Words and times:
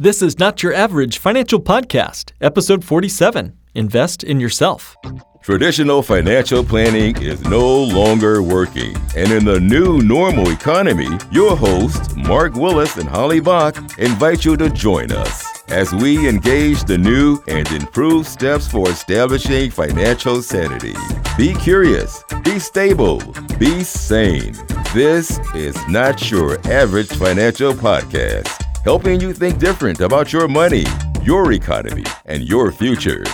This 0.00 0.22
is 0.22 0.40
Not 0.40 0.60
Your 0.60 0.74
Average 0.74 1.18
Financial 1.18 1.60
Podcast, 1.60 2.32
episode 2.40 2.84
47 2.84 3.56
Invest 3.76 4.24
in 4.24 4.40
Yourself. 4.40 4.96
Traditional 5.40 6.02
financial 6.02 6.64
planning 6.64 7.16
is 7.22 7.40
no 7.44 7.84
longer 7.84 8.42
working. 8.42 8.96
And 9.16 9.30
in 9.30 9.44
the 9.44 9.60
new 9.60 9.98
normal 9.98 10.50
economy, 10.50 11.06
your 11.30 11.56
hosts, 11.56 12.12
Mark 12.16 12.54
Willis 12.54 12.96
and 12.96 13.08
Holly 13.08 13.38
Bach, 13.38 13.76
invite 13.96 14.44
you 14.44 14.56
to 14.56 14.68
join 14.68 15.12
us 15.12 15.62
as 15.68 15.92
we 15.94 16.28
engage 16.28 16.82
the 16.82 16.98
new 16.98 17.38
and 17.46 17.70
improved 17.70 18.26
steps 18.26 18.66
for 18.66 18.90
establishing 18.90 19.70
financial 19.70 20.42
sanity. 20.42 20.96
Be 21.38 21.54
curious, 21.54 22.24
be 22.42 22.58
stable, 22.58 23.22
be 23.60 23.84
sane. 23.84 24.56
This 24.92 25.38
is 25.54 25.76
Not 25.86 26.32
Your 26.32 26.58
Average 26.66 27.10
Financial 27.10 27.72
Podcast 27.72 28.63
helping 28.84 29.20
you 29.20 29.32
think 29.32 29.58
different 29.58 30.00
about 30.00 30.32
your 30.32 30.46
money, 30.46 30.84
your 31.22 31.52
economy, 31.52 32.04
and 32.26 32.42
your 32.44 32.70
future. 32.70 33.24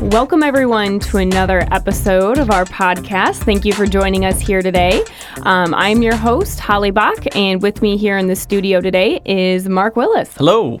Welcome, 0.00 0.42
everyone, 0.42 0.98
to 1.00 1.18
another 1.18 1.60
episode 1.70 2.38
of 2.38 2.50
our 2.50 2.64
podcast. 2.64 3.44
Thank 3.44 3.64
you 3.64 3.72
for 3.72 3.86
joining 3.86 4.24
us 4.24 4.40
here 4.40 4.60
today. 4.60 5.04
Um, 5.42 5.72
I'm 5.74 6.02
your 6.02 6.16
host, 6.16 6.58
Holly 6.58 6.90
Bach, 6.90 7.36
and 7.36 7.62
with 7.62 7.80
me 7.80 7.96
here 7.96 8.18
in 8.18 8.26
the 8.26 8.34
studio 8.34 8.80
today 8.80 9.20
is 9.24 9.68
Mark 9.68 9.96
Willis. 9.96 10.34
Hello. 10.34 10.80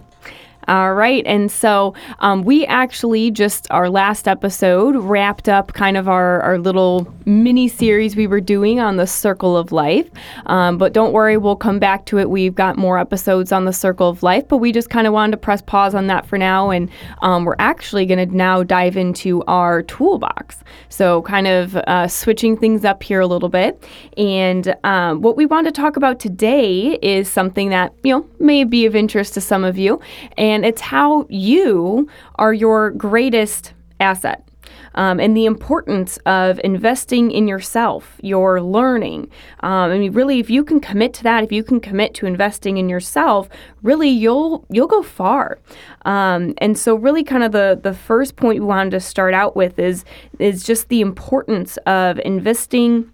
All 0.70 0.94
right. 0.94 1.26
And 1.26 1.50
so 1.50 1.94
um, 2.20 2.42
we 2.42 2.64
actually 2.64 3.32
just, 3.32 3.66
our 3.72 3.90
last 3.90 4.28
episode, 4.28 4.94
wrapped 4.94 5.48
up 5.48 5.72
kind 5.72 5.96
of 5.96 6.08
our, 6.08 6.40
our 6.42 6.60
little 6.60 7.12
mini 7.26 7.66
series 7.66 8.14
we 8.14 8.28
were 8.28 8.40
doing 8.40 8.78
on 8.78 8.96
the 8.96 9.06
circle 9.06 9.56
of 9.56 9.72
life. 9.72 10.08
Um, 10.46 10.78
but 10.78 10.92
don't 10.92 11.12
worry, 11.12 11.36
we'll 11.36 11.56
come 11.56 11.80
back 11.80 12.06
to 12.06 12.20
it. 12.20 12.30
We've 12.30 12.54
got 12.54 12.76
more 12.76 13.00
episodes 13.00 13.50
on 13.50 13.64
the 13.64 13.72
circle 13.72 14.08
of 14.08 14.22
life, 14.22 14.46
but 14.46 14.58
we 14.58 14.70
just 14.70 14.90
kind 14.90 15.08
of 15.08 15.12
wanted 15.12 15.32
to 15.32 15.36
press 15.38 15.60
pause 15.60 15.92
on 15.92 16.06
that 16.06 16.24
for 16.24 16.38
now. 16.38 16.70
And 16.70 16.88
um, 17.20 17.46
we're 17.46 17.56
actually 17.58 18.06
going 18.06 18.28
to 18.28 18.36
now 18.36 18.62
dive 18.62 18.96
into 18.96 19.42
our 19.48 19.82
toolbox. 19.82 20.62
So, 20.88 21.22
kind 21.22 21.48
of 21.48 21.74
uh, 21.76 22.06
switching 22.06 22.56
things 22.56 22.84
up 22.84 23.02
here 23.02 23.18
a 23.18 23.26
little 23.26 23.48
bit. 23.48 23.82
And 24.16 24.72
um, 24.84 25.20
what 25.20 25.36
we 25.36 25.46
want 25.46 25.66
to 25.66 25.72
talk 25.72 25.96
about 25.96 26.20
today 26.20 26.96
is 27.02 27.28
something 27.28 27.70
that, 27.70 27.92
you 28.04 28.14
know, 28.14 28.28
may 28.38 28.62
be 28.62 28.86
of 28.86 28.94
interest 28.94 29.34
to 29.34 29.40
some 29.40 29.64
of 29.64 29.76
you. 29.76 30.00
And 30.36 30.59
and 30.60 30.66
it's 30.66 30.82
how 30.82 31.26
you 31.30 32.06
are 32.34 32.52
your 32.52 32.90
greatest 32.90 33.72
asset. 33.98 34.46
Um, 34.94 35.18
and 35.18 35.34
the 35.34 35.46
importance 35.46 36.18
of 36.26 36.60
investing 36.62 37.30
in 37.30 37.48
yourself, 37.48 38.18
your 38.22 38.60
learning. 38.60 39.30
Um, 39.60 39.90
I 39.90 39.98
mean, 39.98 40.12
really, 40.12 40.38
if 40.38 40.50
you 40.50 40.62
can 40.64 40.80
commit 40.80 41.14
to 41.14 41.22
that, 41.22 41.42
if 41.44 41.50
you 41.50 41.64
can 41.64 41.80
commit 41.80 42.12
to 42.16 42.26
investing 42.26 42.76
in 42.76 42.90
yourself, 42.90 43.48
really, 43.82 44.10
you'll 44.10 44.66
you'll 44.68 44.86
go 44.86 45.02
far. 45.02 45.58
Um, 46.04 46.52
and 46.58 46.76
so, 46.76 46.94
really, 46.94 47.24
kind 47.24 47.42
of 47.42 47.52
the 47.52 47.80
the 47.82 47.94
first 47.94 48.36
point 48.36 48.60
we 48.60 48.66
wanted 48.66 48.90
to 48.90 49.00
start 49.00 49.32
out 49.32 49.56
with 49.56 49.78
is 49.78 50.04
is 50.38 50.62
just 50.62 50.88
the 50.88 51.00
importance 51.00 51.78
of 51.86 52.18
investing 52.18 53.10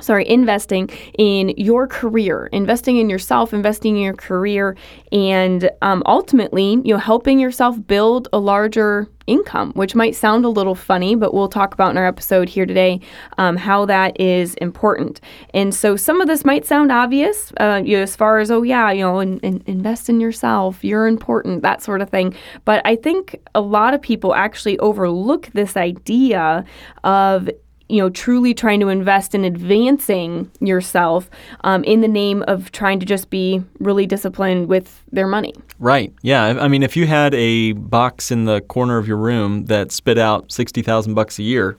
sorry, 0.00 0.28
investing 0.28 0.88
in 1.18 1.50
your 1.56 1.86
career, 1.86 2.48
investing 2.52 2.96
in 2.96 3.10
yourself, 3.10 3.52
investing 3.52 3.96
in 3.96 4.02
your 4.02 4.14
career, 4.14 4.76
and 5.12 5.70
um, 5.82 6.02
ultimately, 6.06 6.72
you 6.84 6.94
know, 6.94 6.98
helping 6.98 7.38
yourself 7.38 7.76
build 7.86 8.28
a 8.32 8.38
larger 8.38 9.08
income, 9.26 9.72
which 9.74 9.94
might 9.94 10.14
sound 10.16 10.44
a 10.44 10.48
little 10.48 10.74
funny, 10.74 11.14
but 11.14 11.32
we'll 11.32 11.48
talk 11.48 11.72
about 11.72 11.90
in 11.90 11.96
our 11.96 12.06
episode 12.06 12.48
here 12.48 12.66
today 12.66 13.00
um, 13.38 13.56
how 13.56 13.84
that 13.86 14.18
is 14.20 14.54
important. 14.54 15.20
And 15.54 15.74
so, 15.74 15.96
some 15.96 16.20
of 16.20 16.26
this 16.26 16.44
might 16.44 16.66
sound 16.66 16.90
obvious, 16.90 17.52
uh, 17.60 17.80
you 17.84 17.96
know, 17.96 18.02
as 18.02 18.16
far 18.16 18.38
as 18.38 18.50
oh 18.50 18.62
yeah, 18.62 18.90
you 18.90 19.02
know, 19.02 19.20
in, 19.20 19.38
in, 19.40 19.62
invest 19.66 20.08
in 20.08 20.20
yourself, 20.20 20.82
you're 20.82 21.06
important, 21.06 21.62
that 21.62 21.82
sort 21.82 22.02
of 22.02 22.10
thing. 22.10 22.34
But 22.64 22.82
I 22.84 22.96
think 22.96 23.40
a 23.54 23.60
lot 23.60 23.94
of 23.94 24.02
people 24.02 24.34
actually 24.34 24.78
overlook 24.80 25.46
this 25.52 25.76
idea 25.76 26.64
of 27.04 27.48
you 27.90 27.98
know, 27.98 28.10
truly 28.10 28.54
trying 28.54 28.80
to 28.80 28.88
invest 28.88 29.34
in 29.34 29.44
advancing 29.44 30.50
yourself 30.60 31.28
um, 31.64 31.84
in 31.84 32.00
the 32.00 32.08
name 32.08 32.42
of 32.46 32.70
trying 32.72 33.00
to 33.00 33.06
just 33.06 33.30
be 33.30 33.62
really 33.78 34.06
disciplined 34.06 34.68
with 34.68 35.02
their 35.12 35.26
money. 35.26 35.54
Right. 35.78 36.12
Yeah. 36.22 36.44
I 36.44 36.68
mean, 36.68 36.82
if 36.82 36.96
you 36.96 37.06
had 37.06 37.34
a 37.34 37.72
box 37.72 38.30
in 38.30 38.44
the 38.44 38.60
corner 38.60 38.98
of 38.98 39.08
your 39.08 39.16
room 39.16 39.66
that 39.66 39.92
spit 39.92 40.18
out 40.18 40.52
sixty 40.52 40.82
thousand 40.82 41.14
bucks 41.14 41.38
a 41.38 41.42
year, 41.42 41.76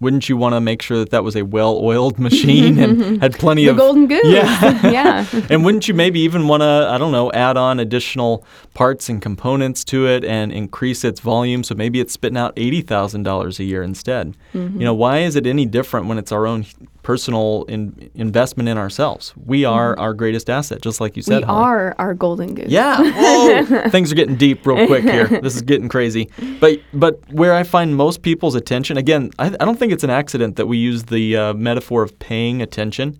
wouldn't 0.00 0.28
you 0.28 0.36
want 0.36 0.54
to 0.54 0.60
make 0.60 0.82
sure 0.82 0.98
that 0.98 1.10
that 1.10 1.24
was 1.24 1.36
a 1.36 1.42
well-oiled 1.42 2.18
machine 2.28 2.78
and 2.78 3.20
had 3.22 3.34
plenty 3.38 3.64
the 3.64 3.72
of 3.72 3.76
golden 3.76 4.06
goose? 4.06 4.20
Yeah, 4.24 4.90
yeah. 4.90 5.26
and 5.48 5.64
wouldn't 5.64 5.88
you 5.88 5.94
maybe 5.94 6.20
even 6.20 6.48
want 6.48 6.62
to, 6.62 6.88
I 6.90 6.98
don't 6.98 7.12
know, 7.12 7.30
add 7.32 7.56
on 7.56 7.80
additional 7.80 8.44
parts 8.74 9.08
and 9.08 9.20
components 9.20 9.84
to 9.84 10.06
it 10.06 10.24
and 10.24 10.52
increase 10.52 11.04
its 11.04 11.20
volume 11.20 11.64
so 11.64 11.74
maybe 11.74 12.00
it's 12.00 12.12
spitting 12.12 12.38
out 12.38 12.52
eighty 12.56 12.82
thousand 12.82 13.24
dollars 13.24 13.58
a 13.60 13.64
year 13.64 13.82
instead? 13.82 14.36
Mm-hmm. 14.54 14.78
You 14.80 14.84
know, 14.84 14.94
why 14.94 15.18
is 15.18 15.36
it 15.36 15.46
any 15.46 15.66
different 15.66 16.06
when 16.06 16.18
it's 16.18 16.32
our 16.32 16.46
own 16.46 16.64
personal 17.02 17.64
in, 17.68 18.10
investment 18.14 18.68
in 18.68 18.76
ourselves. 18.76 19.32
We 19.36 19.64
are 19.64 19.92
mm-hmm. 19.92 20.00
our 20.00 20.14
greatest 20.14 20.50
asset, 20.50 20.82
just 20.82 21.00
like 21.00 21.16
you 21.16 21.22
said. 21.22 21.40
We 21.40 21.46
Holly. 21.46 21.64
are 21.64 21.94
our 21.98 22.14
golden 22.14 22.54
goose. 22.54 22.68
Yeah. 22.68 23.88
Things 23.88 24.12
are 24.12 24.14
getting 24.14 24.36
deep 24.36 24.66
real 24.66 24.86
quick 24.86 25.04
here. 25.04 25.28
This 25.40 25.56
is 25.56 25.62
getting 25.62 25.88
crazy. 25.88 26.28
But 26.60 26.80
but 26.92 27.20
where 27.32 27.54
I 27.54 27.62
find 27.62 27.96
most 27.96 28.22
people's 28.22 28.54
attention, 28.54 28.96
again, 28.96 29.30
I, 29.38 29.46
I 29.46 29.64
don't 29.64 29.78
think 29.78 29.92
it's 29.92 30.04
an 30.04 30.10
accident 30.10 30.56
that 30.56 30.66
we 30.66 30.76
use 30.76 31.04
the 31.04 31.36
uh, 31.36 31.54
metaphor 31.54 32.02
of 32.02 32.18
paying 32.18 32.60
attention. 32.60 33.18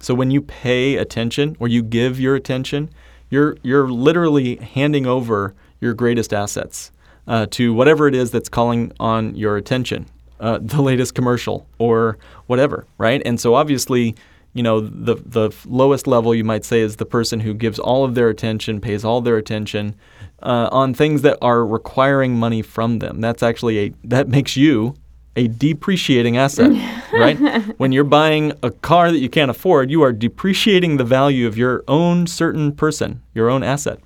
So 0.00 0.14
when 0.14 0.30
you 0.30 0.42
pay 0.42 0.96
attention 0.96 1.56
or 1.58 1.68
you 1.68 1.82
give 1.82 2.20
your 2.20 2.34
attention, 2.34 2.90
you're 3.30 3.56
you're 3.62 3.88
literally 3.88 4.56
handing 4.56 5.06
over 5.06 5.54
your 5.80 5.94
greatest 5.94 6.34
assets 6.34 6.90
uh, 7.26 7.46
to 7.52 7.72
whatever 7.72 8.06
it 8.08 8.14
is 8.14 8.30
that's 8.30 8.48
calling 8.48 8.92
on 9.00 9.34
your 9.34 9.56
attention 9.56 10.06
uh, 10.40 10.58
the 10.62 10.82
latest 10.82 11.14
commercial 11.14 11.66
or 11.78 12.18
whatever, 12.46 12.86
right? 12.98 13.22
And 13.24 13.40
so 13.40 13.54
obviously, 13.54 14.14
you 14.52 14.62
know, 14.62 14.80
the 14.80 15.16
the 15.16 15.54
lowest 15.66 16.06
level 16.06 16.34
you 16.34 16.44
might 16.44 16.64
say 16.64 16.80
is 16.80 16.96
the 16.96 17.06
person 17.06 17.40
who 17.40 17.54
gives 17.54 17.78
all 17.78 18.04
of 18.04 18.14
their 18.14 18.28
attention, 18.28 18.80
pays 18.80 19.04
all 19.04 19.20
their 19.20 19.36
attention 19.36 19.96
uh, 20.42 20.68
on 20.70 20.94
things 20.94 21.22
that 21.22 21.38
are 21.42 21.66
requiring 21.66 22.36
money 22.36 22.62
from 22.62 23.00
them. 23.00 23.20
That's 23.20 23.42
actually 23.42 23.78
a 23.78 23.92
that 24.04 24.28
makes 24.28 24.56
you 24.56 24.94
a 25.36 25.48
depreciating 25.48 26.36
asset, 26.36 26.70
right? 27.12 27.36
When 27.78 27.90
you're 27.90 28.04
buying 28.04 28.52
a 28.62 28.70
car 28.70 29.10
that 29.10 29.18
you 29.18 29.28
can't 29.28 29.50
afford, 29.50 29.90
you 29.90 30.02
are 30.02 30.12
depreciating 30.12 30.96
the 30.96 31.04
value 31.04 31.48
of 31.48 31.56
your 31.58 31.82
own 31.88 32.28
certain 32.28 32.72
person, 32.72 33.22
your 33.34 33.50
own 33.50 33.64
asset. 33.64 33.98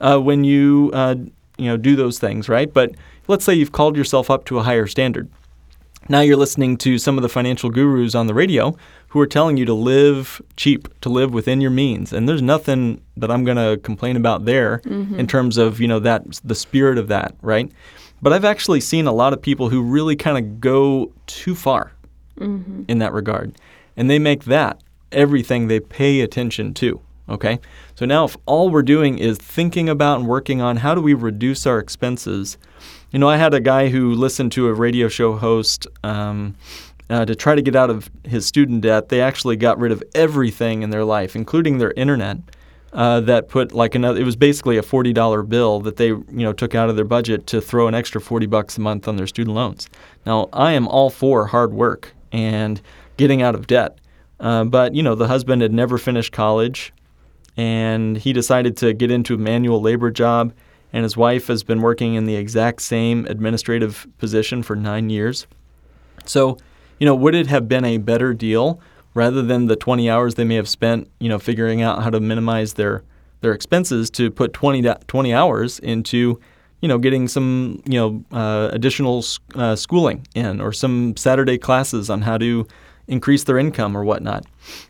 Uh, 0.00 0.18
when 0.18 0.44
you 0.44 0.90
uh, 0.92 1.16
you 1.58 1.66
know 1.66 1.76
do 1.76 1.96
those 1.96 2.18
things, 2.18 2.48
right? 2.48 2.72
But 2.72 2.94
let's 3.26 3.44
say 3.44 3.54
you've 3.54 3.72
called 3.72 3.96
yourself 3.96 4.30
up 4.30 4.44
to 4.46 4.58
a 4.58 4.62
higher 4.62 4.86
standard 4.86 5.28
now 6.08 6.20
you're 6.20 6.36
listening 6.36 6.76
to 6.78 6.98
some 6.98 7.18
of 7.18 7.22
the 7.22 7.28
financial 7.28 7.70
gurus 7.70 8.14
on 8.14 8.26
the 8.26 8.34
radio 8.34 8.76
who 9.08 9.20
are 9.20 9.26
telling 9.26 9.56
you 9.56 9.64
to 9.64 9.74
live 9.74 10.40
cheap, 10.56 10.88
to 11.00 11.08
live 11.08 11.32
within 11.32 11.60
your 11.60 11.70
means. 11.70 12.12
And 12.12 12.28
there's 12.28 12.42
nothing 12.42 13.00
that 13.16 13.30
I'm 13.30 13.44
going 13.44 13.56
to 13.56 13.80
complain 13.82 14.16
about 14.16 14.44
there 14.44 14.78
mm-hmm. 14.84 15.18
in 15.18 15.26
terms 15.26 15.56
of, 15.56 15.80
you 15.80 15.88
know, 15.88 15.98
that 16.00 16.40
the 16.44 16.54
spirit 16.54 16.98
of 16.98 17.08
that, 17.08 17.34
right? 17.42 17.70
But 18.22 18.32
I've 18.32 18.44
actually 18.44 18.80
seen 18.80 19.06
a 19.06 19.12
lot 19.12 19.32
of 19.32 19.40
people 19.40 19.68
who 19.68 19.82
really 19.82 20.16
kind 20.16 20.38
of 20.38 20.60
go 20.60 21.12
too 21.26 21.54
far 21.54 21.92
mm-hmm. 22.38 22.82
in 22.88 22.98
that 22.98 23.12
regard. 23.12 23.56
And 23.96 24.10
they 24.10 24.18
make 24.18 24.44
that 24.44 24.80
everything 25.12 25.68
they 25.68 25.80
pay 25.80 26.20
attention 26.20 26.74
to. 26.74 27.00
Okay? 27.28 27.58
So 27.94 28.06
now 28.06 28.24
if 28.24 28.36
all 28.46 28.70
we're 28.70 28.82
doing 28.82 29.18
is 29.18 29.38
thinking 29.38 29.88
about 29.88 30.20
and 30.20 30.28
working 30.28 30.60
on 30.60 30.78
how 30.78 30.94
do 30.94 31.00
we 31.00 31.14
reduce 31.14 31.66
our 31.66 31.78
expenses– 31.78 32.58
you 33.16 33.20
know, 33.20 33.30
I 33.30 33.38
had 33.38 33.54
a 33.54 33.60
guy 33.60 33.88
who 33.88 34.12
listened 34.12 34.52
to 34.52 34.68
a 34.68 34.74
radio 34.74 35.08
show 35.08 35.38
host 35.38 35.86
um, 36.04 36.54
uh, 37.08 37.24
to 37.24 37.34
try 37.34 37.54
to 37.54 37.62
get 37.62 37.74
out 37.74 37.88
of 37.88 38.10
his 38.24 38.44
student 38.44 38.82
debt. 38.82 39.08
They 39.08 39.22
actually 39.22 39.56
got 39.56 39.78
rid 39.78 39.90
of 39.90 40.02
everything 40.14 40.82
in 40.82 40.90
their 40.90 41.02
life, 41.02 41.34
including 41.34 41.78
their 41.78 41.92
internet. 41.92 42.36
Uh, 42.92 43.20
that 43.20 43.48
put 43.48 43.72
like 43.72 43.94
another. 43.94 44.20
It 44.20 44.24
was 44.24 44.36
basically 44.36 44.76
a 44.76 44.82
forty 44.82 45.14
dollar 45.14 45.42
bill 45.42 45.80
that 45.80 45.96
they 45.96 46.08
you 46.08 46.26
know 46.28 46.52
took 46.52 46.74
out 46.74 46.90
of 46.90 46.96
their 46.96 47.06
budget 47.06 47.46
to 47.46 47.62
throw 47.62 47.88
an 47.88 47.94
extra 47.94 48.20
forty 48.20 48.44
bucks 48.44 48.76
a 48.76 48.82
month 48.82 49.08
on 49.08 49.16
their 49.16 49.26
student 49.26 49.56
loans. 49.56 49.88
Now 50.26 50.50
I 50.52 50.72
am 50.72 50.86
all 50.86 51.08
for 51.08 51.46
hard 51.46 51.72
work 51.72 52.12
and 52.32 52.82
getting 53.16 53.40
out 53.40 53.54
of 53.54 53.66
debt, 53.66 53.96
uh, 54.40 54.64
but 54.64 54.94
you 54.94 55.02
know 55.02 55.14
the 55.14 55.26
husband 55.26 55.62
had 55.62 55.72
never 55.72 55.96
finished 55.96 56.32
college, 56.32 56.92
and 57.56 58.18
he 58.18 58.34
decided 58.34 58.76
to 58.76 58.92
get 58.92 59.10
into 59.10 59.36
a 59.36 59.38
manual 59.38 59.80
labor 59.80 60.10
job 60.10 60.52
and 60.96 61.02
his 61.02 61.14
wife 61.14 61.48
has 61.48 61.62
been 61.62 61.82
working 61.82 62.14
in 62.14 62.24
the 62.24 62.36
exact 62.36 62.80
same 62.80 63.26
administrative 63.26 64.06
position 64.16 64.62
for 64.62 64.74
nine 64.74 65.10
years. 65.10 65.46
So, 66.24 66.56
you 66.98 67.04
know, 67.04 67.14
would 67.14 67.34
it 67.34 67.48
have 67.48 67.68
been 67.68 67.84
a 67.84 67.98
better 67.98 68.32
deal 68.32 68.80
rather 69.12 69.42
than 69.42 69.66
the 69.66 69.76
20 69.76 70.08
hours 70.08 70.36
they 70.36 70.44
may 70.44 70.54
have 70.54 70.70
spent, 70.70 71.10
you 71.20 71.28
know, 71.28 71.38
figuring 71.38 71.82
out 71.82 72.02
how 72.02 72.08
to 72.08 72.18
minimize 72.18 72.72
their 72.72 73.04
their 73.42 73.52
expenses 73.52 74.08
to 74.12 74.30
put 74.30 74.54
20, 74.54 74.90
20 75.06 75.34
hours 75.34 75.78
into, 75.80 76.40
you 76.80 76.88
know, 76.88 76.96
getting 76.96 77.28
some, 77.28 77.82
you 77.84 77.98
know, 78.00 78.24
uh, 78.32 78.70
additional 78.72 79.22
uh, 79.54 79.76
schooling 79.76 80.26
in 80.34 80.62
or 80.62 80.72
some 80.72 81.14
Saturday 81.18 81.58
classes 81.58 82.08
on 82.08 82.22
how 82.22 82.38
to 82.38 82.66
increase 83.06 83.44
their 83.44 83.58
income 83.58 83.94
or 83.94 84.02
whatnot. 84.02 84.46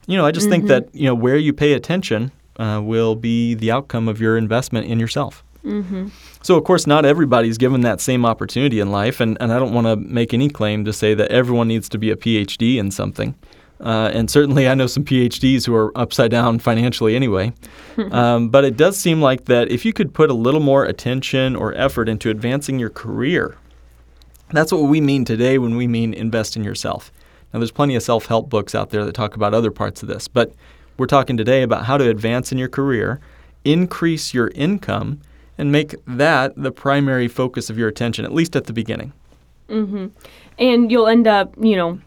You 0.07 0.17
know, 0.17 0.25
I 0.25 0.31
just 0.31 0.45
mm-hmm. 0.45 0.53
think 0.53 0.67
that, 0.69 0.95
you 0.95 1.07
know, 1.07 1.17
where 1.17 1.37
you 1.37 1.53
pay 1.53 1.73
attention 1.73 2.31
uh, 2.61 2.81
will 2.81 3.17
be 3.17 3.55
the 3.55 3.73
outcome 3.73 4.07
of 4.07 4.21
your 4.21 4.39
investment 4.39 4.87
in 4.87 5.01
yourself. 5.01 5.43
So, 6.43 6.57
of 6.57 6.65
course, 6.65 6.87
not 6.87 7.05
everybody's 7.05 7.59
given 7.59 7.81
that 7.83 8.01
same 8.01 8.25
opportunity 8.25 8.81
in 8.81 8.91
life, 8.91 9.21
and, 9.21 9.37
and 9.41 9.53
I 9.53 9.59
don't 9.59 9.73
want 9.73 9.87
to 9.87 9.97
make 9.97 10.33
any 10.33 10.49
claim 10.49 10.85
to 10.85 10.93
say 10.93 11.15
that 11.15 11.31
everyone 11.31 11.69
needs 11.69 11.89
to 11.91 11.99
be 11.99 12.11
a 12.11 12.17
PhD 12.17 12.77
in 12.77 12.91
something. 12.91 13.35
Uh, 13.81 14.11
and 14.15 14.31
certainly, 14.31 14.69
I 14.69 14.75
know 14.75 14.87
some 14.87 15.05
PhDs 15.05 15.67
who 15.67 15.75
are 15.75 15.97
upside 15.99 16.31
down 16.31 16.59
financially 16.59 17.15
anyway. 17.15 17.53
um, 18.11 18.49
but 18.49 18.65
it 18.65 18.77
does 18.77 18.97
seem 18.97 19.21
like 19.21 19.47
that 19.47 19.71
if 19.71 19.85
you 19.85 19.93
could 19.93 20.15
put 20.15 20.31
a 20.31 20.35
little 20.35 20.61
more 20.61 20.85
attention 20.85 21.57
or 21.57 21.75
effort 21.75 22.09
into 22.09 22.31
advancing 22.31 22.79
your 22.79 22.91
career, 22.91 23.57
that's 24.51 24.73
what 24.73 24.85
we 24.85 25.01
mean 25.01 25.25
today 25.25 25.59
when 25.59 25.77
we 25.77 25.87
mean 25.87 26.15
invest 26.15 26.57
in 26.57 26.65
yourself. 26.65 27.13
Now, 27.53 27.59
there's 27.59 27.73
plenty 27.73 27.97
of 27.97 28.03
self 28.03 28.27
help 28.27 28.49
books 28.49 28.75
out 28.75 28.91
there 28.91 29.05
that 29.05 29.15
talk 29.15 29.35
about 29.35 29.53
other 29.53 29.71
parts 29.71 30.03
of 30.03 30.09
this, 30.09 30.29
but 30.29 30.53
we're 30.97 31.07
talking 31.07 31.37
today 31.37 31.63
about 31.63 31.85
how 31.85 31.99
to 31.99 32.09
advance 32.09 32.53
in 32.53 32.59
your 32.59 32.69
career, 32.69 33.21
increase 33.65 34.33
your 34.33 34.49
income, 34.55 35.21
and 35.59 35.73
make 35.73 35.95
that 36.07 36.55
the 36.57 36.73
primary 36.73 37.29
focus 37.29 37.71
of 37.71 37.79
your 37.79 37.89
attention, 37.89 38.25
at 38.25 38.33
least 38.33 38.57
at 38.57 38.65
the 38.65 38.73
beginning. 38.73 39.13
Mm-hmm. 39.69 40.07
and 40.61 40.93
you'll 40.93 41.09
end 41.09 41.27
up, 41.27 41.53
you 41.61 41.75
know, 41.75 41.99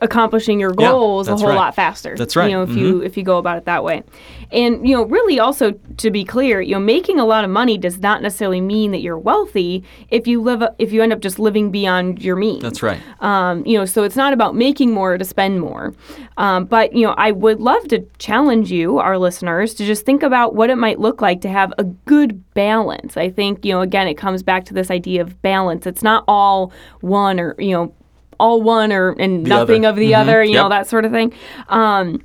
accomplishing 0.00 0.60
your 0.60 0.74
Yeah, 0.78 0.90
goals 0.90 1.28
a 1.28 1.36
whole 1.36 1.48
right. 1.48 1.54
lot 1.54 1.74
faster. 1.74 2.14
That's 2.16 2.36
right. 2.36 2.50
You 2.50 2.56
know, 2.56 2.62
if 2.62 2.70
you 2.76 3.02
if 3.02 3.16
you 3.16 3.22
go 3.22 3.38
about 3.38 3.56
it 3.56 3.64
that 3.64 3.82
way, 3.82 4.02
and 4.50 4.86
you 4.86 4.94
know, 4.94 5.04
really 5.04 5.38
also 5.40 5.72
to 5.96 6.10
be 6.10 6.24
clear, 6.24 6.60
you 6.60 6.74
know, 6.74 6.80
making 6.80 7.18
a 7.18 7.24
lot 7.24 7.44
of 7.44 7.50
money 7.50 7.78
does 7.78 7.98
not 7.98 8.22
necessarily 8.22 8.60
mean 8.60 8.90
that 8.92 9.00
you're 9.00 9.18
wealthy. 9.18 9.82
If 10.10 10.26
you 10.26 10.42
live, 10.42 10.62
if 10.78 10.92
you 10.92 11.02
end 11.02 11.12
up 11.12 11.20
just 11.20 11.38
living 11.38 11.70
beyond 11.70 12.22
your 12.22 12.36
means. 12.36 12.62
That's 12.62 12.82
right. 12.82 13.00
Um, 13.20 13.64
you 13.66 13.78
know, 13.78 13.84
so 13.84 14.02
it's 14.04 14.16
not 14.16 14.32
about 14.32 14.54
making 14.54 14.92
more 14.92 15.16
to 15.16 15.24
spend 15.24 15.60
more. 15.60 15.94
Um, 16.36 16.64
but, 16.64 16.94
you 16.94 17.06
know, 17.06 17.14
I 17.16 17.30
would 17.30 17.60
love 17.60 17.86
to 17.88 18.06
challenge 18.18 18.70
you, 18.70 18.98
our 18.98 19.18
listeners, 19.18 19.74
to 19.74 19.84
just 19.84 20.06
think 20.06 20.22
about 20.22 20.54
what 20.54 20.70
it 20.70 20.76
might 20.76 20.98
look 20.98 21.20
like 21.20 21.40
to 21.42 21.48
have 21.48 21.72
a 21.78 21.84
good 21.84 22.42
balance. 22.54 23.16
I 23.16 23.28
think, 23.30 23.64
you 23.64 23.72
know, 23.72 23.80
again, 23.82 24.08
it 24.08 24.14
comes 24.14 24.42
back 24.42 24.64
to 24.66 24.74
this 24.74 24.90
idea 24.90 25.20
of 25.20 25.40
balance. 25.42 25.86
It's 25.86 26.02
not 26.02 26.24
all 26.26 26.72
one 27.00 27.38
or, 27.38 27.54
you 27.58 27.72
know, 27.72 27.94
all 28.38 28.62
one 28.62 28.92
or 28.92 29.10
and 29.18 29.44
The 29.44 29.48
nothing 29.50 29.84
other. 29.86 29.90
of 29.92 29.96
the 29.96 30.12
Mhm. 30.12 30.20
other, 30.20 30.44
you 30.44 30.54
know, 30.54 30.68
that 30.68 30.88
sort 30.88 31.04
of 31.04 31.12
thing. 31.12 31.32
Um, 31.68 32.20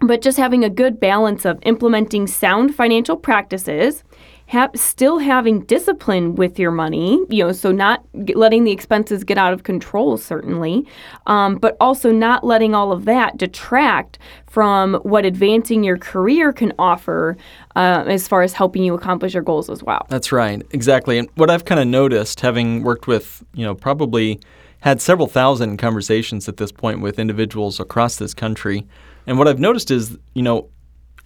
but 0.00 0.20
just 0.20 0.38
having 0.38 0.64
a 0.64 0.70
good 0.70 0.98
balance 0.98 1.44
of 1.44 1.58
implementing 1.62 2.26
sound 2.26 2.74
financial 2.74 3.16
practices, 3.16 4.02
ha- 4.48 4.68
still 4.74 5.18
having 5.18 5.60
discipline 5.60 6.34
with 6.34 6.58
your 6.58 6.72
money, 6.72 7.20
you 7.30 7.44
know, 7.44 7.52
so 7.52 7.70
not 7.70 8.02
letting 8.34 8.64
the 8.64 8.72
expenses 8.72 9.22
get 9.22 9.38
out 9.38 9.52
of 9.52 9.62
control, 9.62 10.16
certainly, 10.16 10.84
um, 11.28 11.54
but 11.54 11.76
also 11.80 12.10
not 12.10 12.42
letting 12.44 12.74
all 12.74 12.90
of 12.90 13.04
that 13.04 13.38
detract 13.38 14.18
from 14.50 14.94
what 15.04 15.24
advancing 15.24 15.84
your 15.84 15.96
career 15.96 16.52
can 16.52 16.72
offer 16.80 17.36
uh, 17.76 18.02
as 18.08 18.26
far 18.26 18.42
as 18.42 18.52
helping 18.54 18.82
you 18.82 18.92
accomplish 18.94 19.32
your 19.34 19.42
goals 19.42 19.70
as 19.70 19.82
well. 19.84 20.04
That's 20.10 20.32
right, 20.32 20.60
exactly. 20.72 21.16
And 21.16 21.28
what 21.36 21.48
I've 21.48 21.64
kind 21.64 21.80
of 21.80 21.86
noticed, 21.86 22.40
having 22.40 22.82
worked 22.82 23.06
with, 23.06 23.44
you 23.54 23.64
know, 23.64 23.74
probably 23.76 24.40
had 24.82 25.00
several 25.00 25.26
thousand 25.26 25.78
conversations 25.78 26.48
at 26.48 26.58
this 26.58 26.70
point 26.70 27.00
with 27.00 27.18
individuals 27.18 27.80
across 27.80 28.16
this 28.16 28.34
country, 28.34 28.86
and 29.26 29.38
what 29.38 29.48
I've 29.48 29.60
noticed 29.60 29.90
is, 29.90 30.18
you 30.34 30.42
know, 30.42 30.68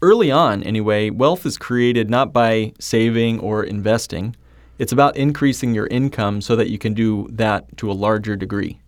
early 0.02 0.30
on 0.30 0.62
anyway, 0.62 1.10
wealth 1.10 1.46
is 1.46 1.58
created 1.58 2.10
not 2.10 2.32
by 2.32 2.72
saving 2.78 3.40
or 3.40 3.64
investing. 3.64 4.36
It's 4.78 4.92
about 4.92 5.16
increasing 5.16 5.74
your 5.74 5.86
income 5.86 6.40
so 6.40 6.54
that 6.56 6.68
you 6.68 6.78
can 6.78 6.92
do 6.92 7.28
that 7.32 7.76
to 7.78 7.90
a 7.90 7.94
larger 7.94 8.36
degree. 8.36 8.78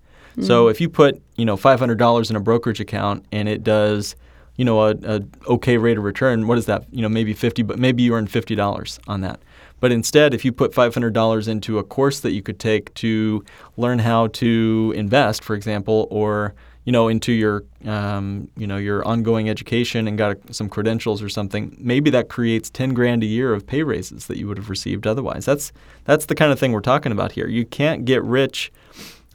So 0.42 0.64
mm-hmm. 0.64 0.70
if 0.70 0.80
you 0.80 0.88
put, 0.88 1.20
you 1.36 1.44
know, 1.44 1.56
$500 1.56 2.30
in 2.30 2.36
a 2.36 2.40
brokerage 2.40 2.80
account 2.80 3.24
and 3.32 3.48
it 3.48 3.64
does, 3.64 4.14
you 4.56 4.64
know, 4.64 4.82
a, 4.82 4.94
a 5.02 5.22
okay 5.48 5.78
rate 5.78 5.98
of 5.98 6.04
return, 6.04 6.46
what 6.46 6.58
is 6.58 6.66
that? 6.66 6.84
You 6.92 7.02
know, 7.02 7.08
maybe 7.08 7.32
50, 7.32 7.62
but 7.62 7.78
maybe 7.78 8.02
you 8.02 8.14
earn 8.14 8.28
$50 8.28 8.98
on 9.08 9.20
that. 9.22 9.40
But 9.80 9.92
instead, 9.92 10.34
if 10.34 10.44
you 10.44 10.52
put 10.52 10.72
$500 10.72 11.48
into 11.48 11.78
a 11.78 11.84
course 11.84 12.20
that 12.20 12.32
you 12.32 12.42
could 12.42 12.58
take 12.58 12.92
to 12.94 13.44
learn 13.76 14.00
how 14.00 14.28
to 14.28 14.92
invest, 14.96 15.44
for 15.44 15.54
example, 15.54 16.08
or 16.10 16.54
you 16.88 16.92
know, 16.92 17.08
into 17.08 17.32
your 17.32 17.64
um, 17.84 18.48
you 18.56 18.66
know 18.66 18.78
your 18.78 19.06
ongoing 19.06 19.50
education 19.50 20.08
and 20.08 20.16
got 20.16 20.38
a, 20.48 20.54
some 20.54 20.70
credentials 20.70 21.22
or 21.22 21.28
something, 21.28 21.76
maybe 21.78 22.08
that 22.08 22.30
creates 22.30 22.70
10 22.70 22.94
grand 22.94 23.22
a 23.22 23.26
year 23.26 23.52
of 23.52 23.66
pay 23.66 23.82
raises 23.82 24.26
that 24.26 24.38
you 24.38 24.48
would 24.48 24.56
have 24.56 24.70
received 24.70 25.06
otherwise. 25.06 25.44
That's 25.44 25.70
that's 26.04 26.24
the 26.24 26.34
kind 26.34 26.50
of 26.50 26.58
thing 26.58 26.72
we're 26.72 26.80
talking 26.80 27.12
about 27.12 27.32
here. 27.32 27.46
You 27.46 27.66
can't 27.66 28.06
get 28.06 28.24
rich 28.24 28.72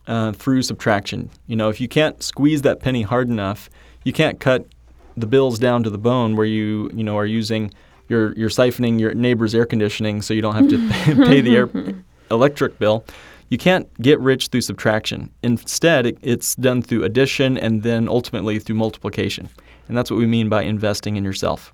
uh, 0.08 0.32
through 0.32 0.64
subtraction. 0.64 1.30
You 1.46 1.56
know, 1.56 1.70
if 1.70 1.80
you 1.80 1.88
can't 1.88 2.24
squeeze 2.24 2.64
that 2.64 2.80
penny 2.80 3.04
hard 3.04 3.30
enough, 3.30 3.70
you 4.04 4.14
can't 4.14 4.40
cut 4.40 4.66
the 5.16 5.28
bills 5.28 5.60
down 5.60 5.84
to 5.84 5.92
the 5.92 6.00
bone 6.00 6.36
where 6.36 6.48
you 6.48 6.90
you 6.92 7.04
know 7.04 7.20
are 7.20 7.28
using 7.28 7.72
you're 8.08 8.34
you're 8.34 8.50
siphoning 8.50 9.00
your 9.00 9.14
neighbor's 9.14 9.56
air 9.56 9.66
conditioning 9.66 10.22
so 10.22 10.34
you 10.34 10.42
don't 10.42 10.56
have 10.56 10.70
to 10.70 10.90
pay 11.26 11.42
the 11.42 11.56
air 11.56 11.70
electric 12.32 12.80
bill. 12.80 13.06
You 13.50 13.58
can't 13.58 13.88
get 14.02 14.20
rich 14.20 14.48
through 14.48 14.62
subtraction. 14.62 15.30
Instead, 15.44 16.08
it, 16.08 16.18
it's 16.22 16.56
done 16.56 16.82
through 16.82 17.04
addition 17.04 17.58
and 17.58 17.84
then 17.84 18.08
ultimately 18.08 18.58
through 18.58 18.76
multiplication. 18.76 19.50
And 19.88 19.98
that's 19.98 20.10
what 20.10 20.18
we 20.18 20.26
mean 20.26 20.50
by 20.50 20.64
investing 20.64 21.18
in 21.18 21.24
yourself. 21.24 21.72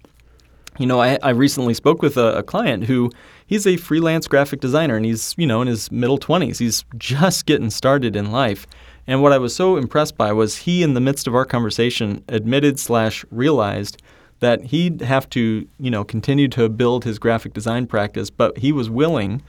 You 0.77 0.87
know, 0.87 1.01
I, 1.01 1.17
I 1.23 1.29
recently 1.29 1.73
spoke 1.73 2.01
with 2.01 2.17
a, 2.17 2.39
a 2.39 2.43
client 2.43 2.85
who 2.85 3.11
he's 3.45 3.67
a 3.67 3.77
freelance 3.77 4.27
graphic 4.27 4.59
designer 4.59 4.95
and 4.95 5.05
he's, 5.05 5.35
you 5.37 5.47
know, 5.47 5.61
in 5.61 5.67
his 5.67 5.91
middle 5.91 6.17
20s. 6.17 6.59
He's 6.59 6.83
just 6.97 7.45
getting 7.45 7.69
started 7.69 8.15
in 8.15 8.31
life. 8.31 8.65
And 9.07 9.21
what 9.21 9.33
I 9.33 9.37
was 9.37 9.55
so 9.55 9.75
impressed 9.75 10.17
by 10.17 10.31
was 10.31 10.57
he, 10.57 10.83
in 10.83 10.93
the 10.93 11.01
midst 11.01 11.27
of 11.27 11.35
our 11.35 11.45
conversation, 11.45 12.23
admitted 12.27 12.79
slash 12.79 13.25
realized 13.31 14.01
that 14.39 14.65
he'd 14.65 15.01
have 15.01 15.29
to, 15.31 15.67
you 15.79 15.91
know, 15.91 16.03
continue 16.03 16.47
to 16.49 16.69
build 16.69 17.03
his 17.03 17.19
graphic 17.19 17.53
design 17.53 17.87
practice, 17.87 18.29
but 18.29 18.57
he 18.59 18.71
was 18.71 18.89
willing 18.89 19.41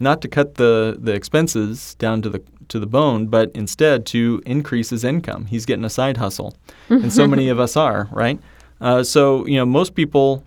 not 0.00 0.20
to 0.22 0.28
cut 0.28 0.54
the, 0.54 0.96
the 0.98 1.12
expenses 1.12 1.94
down 1.96 2.22
to 2.22 2.28
the 2.28 2.42
to 2.68 2.78
the 2.78 2.86
bone, 2.86 3.26
but 3.26 3.50
instead 3.54 4.04
to 4.04 4.42
increase 4.44 4.90
his 4.90 5.02
income. 5.02 5.46
He's 5.46 5.64
getting 5.64 5.84
a 5.84 5.90
side 5.90 6.18
hustle, 6.18 6.54
and 6.90 7.10
so 7.12 7.26
many 7.26 7.48
of 7.54 7.58
us 7.58 7.76
are, 7.76 8.08
right? 8.12 8.38
Uh, 8.80 9.02
so 9.02 9.46
you 9.46 9.56
know, 9.56 9.66
most 9.66 9.94
people, 9.94 10.44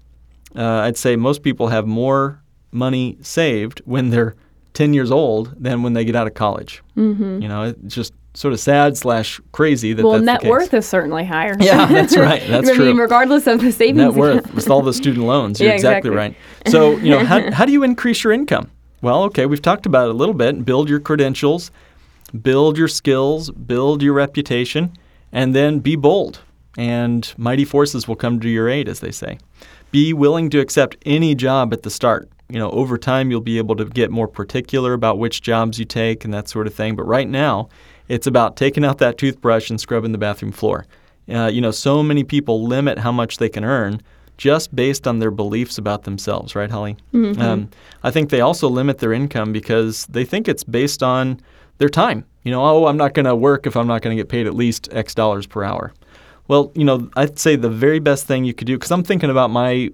uh, 0.56 0.64
I'd 0.64 0.98
say 0.98 1.16
most 1.16 1.42
people 1.42 1.68
have 1.70 1.88
more 1.88 2.42
money 2.72 3.18
saved 3.22 3.82
when 3.86 4.12
they're 4.12 4.36
10 4.74 4.94
years 4.94 5.12
old 5.12 5.54
than 5.62 5.84
when 5.84 5.94
they 5.94 6.06
get 6.06 6.16
out 6.16 6.28
of 6.28 6.34
college. 6.34 6.82
Mm-hmm. 6.96 7.42
You 7.42 7.48
know, 7.48 7.64
it's 7.64 7.96
just 7.96 8.14
sort 8.33 8.54
of 8.54 8.60
sad 8.60 8.95
slash 8.98 9.42
crazy 9.51 9.94
that 9.94 10.04
Well, 10.04 10.13
that's 10.13 10.24
net 10.24 10.39
the 10.39 10.44
case. 10.44 10.50
worth 10.50 10.74
is 10.74 10.86
certainly 10.88 11.25
higher. 11.25 11.56
Yeah, 11.60 11.86
that's 11.92 12.16
right. 12.18 12.42
That's 12.48 12.69
I 12.69 12.75
true. 12.75 12.94
regardless 13.00 13.45
of 13.48 13.62
the 13.62 13.72
savings 13.72 13.98
net 13.98 14.13
worth 14.13 14.38
account. 14.39 14.56
with 14.56 14.69
all 14.69 14.81
the 14.81 14.94
student 14.94 15.25
loans. 15.25 15.60
You're 15.60 15.69
Yeah, 15.69 15.75
exactly, 15.75 16.12
exactly. 16.12 16.18
right. 16.66 16.72
So, 16.72 16.98
you 16.98 17.12
know, 17.12 17.25
how, 17.25 17.51
how 17.57 17.66
do 17.66 17.72
you 17.72 17.83
increase 17.83 18.24
your 18.24 18.31
income? 18.33 18.72
Well, 19.01 19.24
okay, 19.24 19.45
we've 19.48 19.62
talked 19.62 19.86
about 19.86 20.07
it 20.07 20.12
a 20.12 20.13
little 20.18 20.36
bit. 20.36 20.63
Build 20.63 20.88
your 20.89 21.00
credentials, 21.00 21.72
build 22.41 22.77
your 22.77 22.88
skills, 22.88 23.50
build 23.51 24.01
your 24.01 24.13
reputation, 24.13 24.94
and 25.32 25.53
then 25.56 25.79
be 25.79 25.96
bold. 25.96 26.39
And 26.77 27.34
mighty 27.38 27.65
forces 27.65 28.08
will 28.08 28.15
come 28.15 28.39
to 28.39 28.48
your 28.50 28.70
aid, 28.70 28.88
as 28.88 29.01
they 29.01 29.12
say. 29.12 29.39
Be 29.91 30.13
willing 30.13 30.50
to 30.51 30.60
accept 30.60 30.96
any 31.06 31.36
job 31.36 31.74
at 31.74 31.84
the 31.84 31.89
start. 31.89 32.29
You 32.48 32.60
know, 32.60 32.70
over 32.72 32.98
time, 32.98 33.32
you'll 33.32 33.41
be 33.41 33.58
able 33.58 33.75
to 33.77 33.86
get 33.86 34.12
more 34.12 34.27
particular 34.27 34.94
about 34.94 35.17
which 35.17 35.41
jobs 35.41 35.79
you 35.79 35.86
take 35.86 36.24
and 36.24 36.34
that 36.34 36.48
sort 36.48 36.67
of 36.67 36.74
thing. 36.74 36.96
But 36.96 37.03
right 37.03 37.27
now, 37.27 37.70
it's 38.12 38.27
about 38.27 38.58
taking 38.58 38.84
out 38.84 38.98
that 38.98 39.18
toothbrush 39.18 39.70
and 39.70 39.80
scrubbing 39.80 40.12
the 40.12 40.18
bathroom 40.18 40.51
floor. 40.51 40.86
Uh, 41.30 41.48
you 41.48 41.62
know, 41.62 41.72
so 41.72 42.03
many 42.03 42.25
people 42.25 42.68
limit 42.68 42.98
how 42.98 43.12
much 43.12 43.38
they 43.38 43.48
can 43.48 43.63
earn 43.63 44.01
just 44.38 44.75
based 44.75 45.08
on 45.08 45.20
their 45.20 45.32
beliefs 45.32 45.77
about 45.77 46.03
themselves, 46.03 46.53
right, 46.53 46.70
Holly? 46.70 46.98
Um, 47.41 47.70
I 48.03 48.12
think 48.12 48.30
they 48.30 48.41
also 48.41 48.68
limit 48.68 48.98
their 48.98 49.13
income 49.13 49.53
because 49.53 50.08
they 50.08 50.25
think 50.25 50.50
it's 50.50 50.63
based 50.63 51.01
on 51.01 51.39
their 51.77 51.88
time. 51.88 52.25
You 52.44 52.51
know, 52.51 52.65
oh, 52.65 52.88
I'm 52.88 52.98
not 52.98 53.13
going 53.13 53.27
to 53.27 53.36
work 53.36 53.65
if 53.65 53.77
I'm 53.77 53.88
not 53.88 54.01
going 54.01 54.18
to 54.18 54.22
get 54.22 54.30
paid 54.30 54.46
at 54.46 54.56
least 54.56 54.89
X 54.91 55.15
dollars 55.15 55.48
per 55.48 55.63
hour. 55.63 55.94
Well, 56.50 56.74
you 56.75 56.84
know, 56.84 57.10
I'd 57.15 57.39
say 57.39 57.56
the 57.56 57.70
very 57.70 58.00
best 58.00 58.27
thing 58.27 58.44
you 58.44 58.53
could 58.53 58.68
do, 58.68 58.75
because 58.77 58.91
I'm 58.91 59.03
thinking 59.03 59.30
about 59.30 59.51
my 59.51 59.91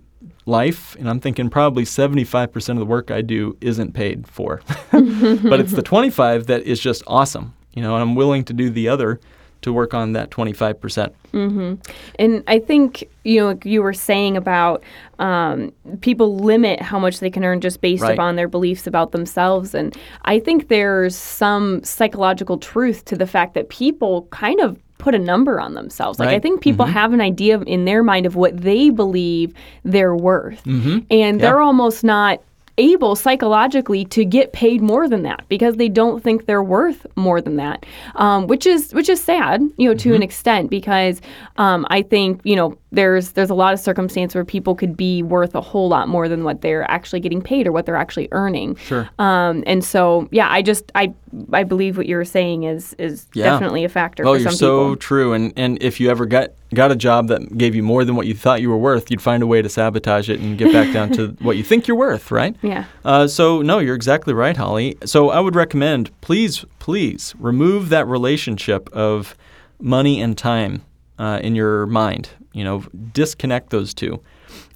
life, 0.47 0.95
and 0.95 1.07
I'm 1.07 1.19
thinking 1.19 1.51
probably 1.51 1.83
75% 1.83 2.69
of 2.69 2.77
the 2.77 2.85
work 2.85 3.11
I 3.11 3.21
do 3.21 3.57
isn't 3.61 3.93
paid 3.93 4.27
for. 4.27 4.61
but 4.91 5.59
it's 5.59 5.73
the 5.73 5.81
25 5.85 6.47
that 6.47 6.63
is 6.63 6.79
just 6.79 7.03
awesome. 7.05 7.53
You 7.77 7.83
know, 7.83 7.93
and 7.93 8.01
I'm 8.01 8.15
willing 8.15 8.43
to 8.45 8.53
do 8.53 8.71
the 8.71 8.89
other 8.89 9.19
to 9.61 9.71
work 9.71 9.93
on 9.93 10.13
that 10.13 10.31
25%. 10.31 11.13
Mm-hmm. 11.31 11.75
And 12.17 12.43
I 12.47 12.57
think 12.57 13.07
you 13.23 13.39
know 13.39 13.47
like 13.49 13.65
you 13.65 13.83
were 13.83 13.93
saying 13.93 14.35
about 14.35 14.83
um, 15.19 15.71
people 16.01 16.37
limit 16.37 16.81
how 16.81 16.97
much 16.97 17.19
they 17.19 17.29
can 17.29 17.43
earn 17.43 17.61
just 17.61 17.79
based 17.79 18.01
Right. 18.01 18.13
upon 18.13 18.35
their 18.35 18.47
beliefs 18.47 18.87
about 18.87 19.11
themselves, 19.11 19.75
and 19.75 19.95
I 20.25 20.39
think 20.39 20.69
there's 20.69 21.15
some 21.15 21.83
psychological 21.83 22.57
truth 22.57 23.05
to 23.05 23.15
the 23.15 23.27
fact 23.27 23.53
that 23.53 23.69
people 23.69 24.23
kind 24.31 24.59
of 24.59 24.79
put 24.97 25.13
a 25.13 25.19
number 25.19 25.59
on 25.59 25.75
themselves. 25.75 26.17
Like 26.17 26.29
I 26.29 26.39
think 26.39 26.61
people 26.61 26.85
mm-hmm. 26.85 26.93
have 26.93 27.13
an 27.13 27.21
idea 27.21 27.59
in 27.59 27.85
their 27.85 28.01
mind 28.01 28.25
of 28.25 28.35
what 28.35 28.57
they 28.57 28.89
believe 28.89 29.53
they're 29.83 30.15
worth, 30.15 30.63
mm-hmm. 30.63 30.99
and 31.11 31.39
they're 31.39 31.61
almost 31.61 32.03
not 32.03 32.41
able 32.77 33.15
psychologically 33.15 34.05
to 34.05 34.23
get 34.23 34.53
paid 34.53 34.81
more 34.81 35.07
than 35.07 35.23
that 35.23 35.43
because 35.49 35.75
they 35.77 35.89
don't 35.89 36.23
think 36.23 36.45
they're 36.45 36.63
worth 36.63 37.05
more 37.15 37.41
than 37.41 37.55
that, 37.57 37.85
um, 38.15 38.47
which 38.47 38.65
is 38.65 38.93
which 38.93 39.09
is 39.09 39.21
sad, 39.21 39.61
you 39.77 39.89
know, 39.89 39.95
to 39.95 40.13
an 40.13 40.23
extent 40.23 40.69
because 40.69 41.21
um, 41.57 41.85
I 41.89 42.01
think 42.01 42.41
you 42.43 42.55
know 42.55 42.77
there's 42.91 43.31
there's 43.31 43.49
a 43.49 43.53
lot 43.53 43.73
of 43.73 43.79
circumstance 43.81 44.33
where 44.33 44.45
people 44.45 44.73
could 44.73 44.95
be 44.95 45.21
worth 45.21 45.53
a 45.55 45.59
whole 45.61 45.89
lot 45.89 46.07
more 46.07 46.29
than 46.29 46.45
what 46.45 46.61
they're 46.61 46.89
actually 46.89 47.19
getting 47.19 47.41
paid 47.41 47.67
or 47.67 47.71
what 47.73 47.85
they're 47.85 47.97
actually 47.97 48.29
earning. 48.31 48.75
Sure. 48.77 49.09
Um, 49.19 49.63
and 49.67 49.83
so 49.83 50.29
yeah, 50.31 50.49
I 50.49 50.61
just 50.61 50.89
I 50.95 51.13
I 51.51 51.63
believe 51.63 51.97
what 51.97 52.05
you 52.05 52.15
were 52.15 52.23
saying 52.25 52.63
is 52.63 52.93
is 52.97 53.27
Yeah. 53.33 53.43
definitely 53.51 53.83
a 53.83 53.89
factor 53.89 54.23
Oh, 54.25 54.33
for 54.35 54.39
you're 54.39 54.49
some 54.51 54.57
so 54.57 54.83
people. 54.91 54.95
true. 54.97 55.33
And 55.33 55.51
and 55.57 55.83
if 55.83 55.99
you 55.99 56.09
ever 56.09 56.25
got 56.25 56.51
got 56.73 56.91
a 56.91 56.95
job 56.95 57.27
that 57.27 57.57
gave 57.57 57.75
you 57.75 57.83
more 57.83 58.05
than 58.05 58.15
what 58.15 58.25
you 58.25 58.33
thought 58.33 58.61
you 58.61 58.69
were 58.69 58.77
worth, 58.77 59.11
you'd 59.11 59.21
find 59.21 59.43
a 59.43 59.47
way 59.47 59.61
to 59.61 59.67
sabotage 59.67 60.29
it 60.29 60.39
and 60.39 60.57
get 60.57 60.71
back 60.71 60.93
down 60.93 61.11
to 61.11 61.27
what 61.41 61.57
you 61.57 61.63
think 61.63 61.87
you're 61.89 61.97
worth, 61.97 62.31
right? 62.31 62.55
Yeah. 62.61 62.85
Uh, 63.03 63.27
so 63.27 63.61
no, 63.61 63.79
you're 63.79 63.95
exactly 63.95 64.33
right, 64.33 64.55
Holly. 64.55 64.97
So 65.03 65.29
I 65.29 65.41
would 65.41 65.55
recommend, 65.55 66.09
please, 66.21 66.63
please 66.79 67.35
remove 67.37 67.89
that 67.89 68.07
relationship 68.07 68.89
of 68.93 69.35
money 69.79 70.21
and 70.21 70.37
time 70.37 70.83
uh, 71.19 71.39
in 71.43 71.53
your 71.55 71.85
mind. 71.87 72.29
You 72.57 72.63
know, 72.63 72.83
disconnect 73.13 73.69
those 73.69 73.93
two, 73.93 74.19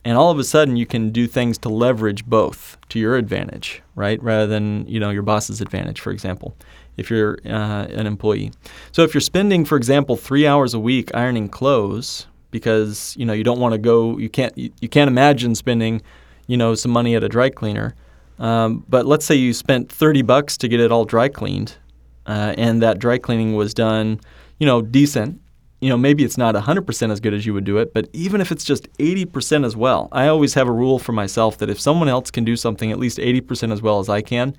and 0.05 0.17
all 0.17 0.29
of 0.31 0.39
a 0.39 0.43
sudden 0.43 0.77
you 0.77 0.85
can 0.85 1.09
do 1.09 1.27
things 1.27 1.57
to 1.59 1.69
leverage 1.69 2.25
both 2.25 2.77
to 2.89 2.99
your 2.99 3.17
advantage, 3.17 3.81
right? 3.95 4.21
Rather 4.21 4.47
than 4.47 4.87
you 4.87 4.99
know 4.99 5.09
your 5.09 5.23
boss's 5.23 5.61
advantage, 5.61 5.99
for 5.99 6.11
example, 6.11 6.55
if 6.97 7.09
you're 7.09 7.39
uh, 7.45 7.87
an 7.89 8.07
employee. 8.07 8.51
So 8.91 9.03
if 9.03 9.13
you're 9.13 9.21
spending, 9.21 9.65
for 9.65 9.77
example, 9.77 10.15
three 10.15 10.45
hours 10.45 10.73
a 10.73 10.79
week 10.79 11.09
ironing 11.13 11.49
clothes 11.49 12.27
because 12.51 13.15
you 13.17 13.25
know 13.25 13.33
you 13.33 13.43
don't 13.43 13.59
want 13.59 13.73
to 13.73 13.79
go, 13.79 14.17
you 14.17 14.29
can't, 14.29 14.55
you, 14.57 14.71
you 14.79 14.87
can't 14.87 15.07
imagine 15.07 15.55
spending, 15.55 16.01
you 16.47 16.57
know, 16.57 16.75
some 16.75 16.91
money 16.91 17.15
at 17.15 17.23
a 17.23 17.29
dry 17.29 17.49
cleaner. 17.49 17.95
Um, 18.39 18.85
but 18.87 19.05
let's 19.05 19.25
say 19.25 19.35
you 19.35 19.53
spent 19.53 19.91
30 19.91 20.21
bucks 20.23 20.57
to 20.57 20.67
get 20.67 20.79
it 20.79 20.91
all 20.91 21.05
dry 21.05 21.29
cleaned, 21.29 21.77
uh, 22.25 22.53
and 22.57 22.81
that 22.81 22.99
dry 22.99 23.17
cleaning 23.17 23.55
was 23.55 23.73
done, 23.73 24.19
you 24.59 24.67
know, 24.67 24.81
decent. 24.81 25.40
You 25.81 25.89
know, 25.89 25.97
maybe 25.97 26.23
it's 26.23 26.37
not 26.37 26.55
100% 26.55 27.11
as 27.11 27.19
good 27.19 27.33
as 27.33 27.45
you 27.45 27.53
would 27.53 27.63
do 27.63 27.77
it, 27.77 27.93
but 27.93 28.07
even 28.13 28.39
if 28.39 28.51
it's 28.51 28.63
just 28.63 28.87
80% 28.99 29.65
as 29.65 29.75
well, 29.75 30.09
I 30.11 30.27
always 30.27 30.53
have 30.53 30.67
a 30.67 30.71
rule 30.71 30.99
for 30.99 31.11
myself 31.11 31.57
that 31.57 31.69
if 31.69 31.79
someone 31.79 32.07
else 32.07 32.29
can 32.31 32.43
do 32.43 32.55
something 32.55 32.91
at 32.91 32.99
least 32.99 33.17
80% 33.17 33.73
as 33.73 33.81
well 33.81 33.99
as 33.99 34.07
I 34.07 34.21
can, 34.21 34.55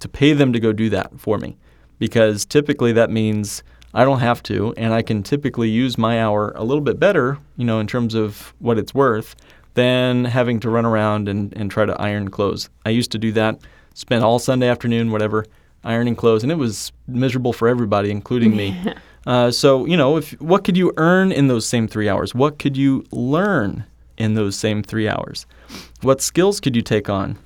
to 0.00 0.08
pay 0.08 0.32
them 0.34 0.52
to 0.52 0.60
go 0.60 0.72
do 0.72 0.90
that 0.90 1.18
for 1.18 1.38
me. 1.38 1.56
Because 1.98 2.44
typically 2.44 2.92
that 2.92 3.10
means 3.10 3.62
I 3.94 4.04
don't 4.04 4.20
have 4.20 4.42
to, 4.44 4.74
and 4.76 4.92
I 4.92 5.02
can 5.02 5.22
typically 5.22 5.70
use 5.70 5.96
my 5.96 6.20
hour 6.20 6.52
a 6.54 6.62
little 6.62 6.82
bit 6.82 7.00
better, 7.00 7.38
you 7.56 7.64
know, 7.64 7.80
in 7.80 7.86
terms 7.86 8.14
of 8.14 8.54
what 8.58 8.78
it's 8.78 8.94
worth, 8.94 9.34
than 9.74 10.24
having 10.26 10.60
to 10.60 10.70
run 10.70 10.84
around 10.84 11.28
and, 11.28 11.52
and 11.56 11.70
try 11.70 11.86
to 11.86 11.98
iron 12.00 12.28
clothes. 12.30 12.68
I 12.84 12.90
used 12.90 13.10
to 13.12 13.18
do 13.18 13.32
that, 13.32 13.60
spend 13.94 14.22
all 14.22 14.38
Sunday 14.38 14.68
afternoon, 14.68 15.10
whatever, 15.10 15.46
ironing 15.84 16.16
clothes, 16.16 16.42
and 16.42 16.52
it 16.52 16.56
was 16.56 16.92
miserable 17.06 17.52
for 17.52 17.68
everybody, 17.68 18.10
including 18.10 18.54
me. 18.56 18.76
Uh, 19.28 19.50
so, 19.50 19.84
you 19.84 19.94
know, 19.94 20.16
if 20.16 20.32
what 20.40 20.64
could 20.64 20.74
you 20.74 20.90
earn 20.96 21.30
in 21.30 21.48
those 21.48 21.66
same 21.66 21.86
three 21.86 22.08
hours? 22.08 22.34
What 22.34 22.58
could 22.58 22.78
you 22.78 23.04
learn 23.12 23.84
in 24.16 24.32
those 24.34 24.56
same 24.56 24.82
three 24.82 25.06
hours? 25.06 25.44
What 26.00 26.22
skills 26.22 26.60
could 26.60 26.74
you 26.74 26.80
take 26.80 27.10
on? 27.10 27.38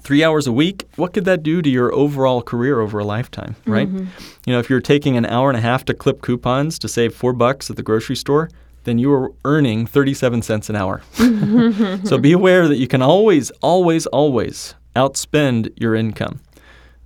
Three 0.00 0.22
hours 0.22 0.46
a 0.46 0.52
week, 0.52 0.86
what 0.94 1.12
could 1.12 1.24
that 1.24 1.42
do 1.42 1.60
to 1.60 1.68
your 1.68 1.92
overall 1.92 2.40
career 2.40 2.78
over 2.80 3.00
a 3.00 3.04
lifetime, 3.04 3.56
right? 3.66 3.88
You 3.88 4.52
know, 4.52 4.60
if 4.60 4.70
you're 4.70 4.80
taking 4.80 5.16
an 5.16 5.26
hour 5.26 5.50
and 5.50 5.58
a 5.58 5.60
half 5.60 5.84
to 5.86 5.94
clip 5.94 6.22
coupons 6.22 6.78
to 6.78 6.88
save 6.88 7.14
four 7.14 7.32
bucks 7.32 7.68
at 7.68 7.74
the 7.76 7.82
grocery 7.82 8.14
store, 8.14 8.48
then 8.84 8.98
you 8.98 9.12
are 9.12 9.32
earning 9.44 9.86
37 9.86 10.42
cents 10.42 10.70
an 10.70 10.76
hour. 10.76 11.02
so 12.04 12.18
be 12.18 12.32
aware 12.32 12.68
that 12.68 12.76
you 12.76 12.86
can 12.86 13.02
always, 13.02 13.50
always, 13.60 14.06
always 14.06 14.76
outspend 14.94 15.72
your 15.76 15.96
income. 15.96 16.40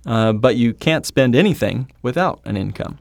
Uh, 0.05 0.33
but 0.33 0.55
you 0.55 0.73
can't 0.73 1.05
spend 1.05 1.35
anything 1.35 1.89
without 2.03 2.41
an 2.45 2.57
income. 2.57 2.99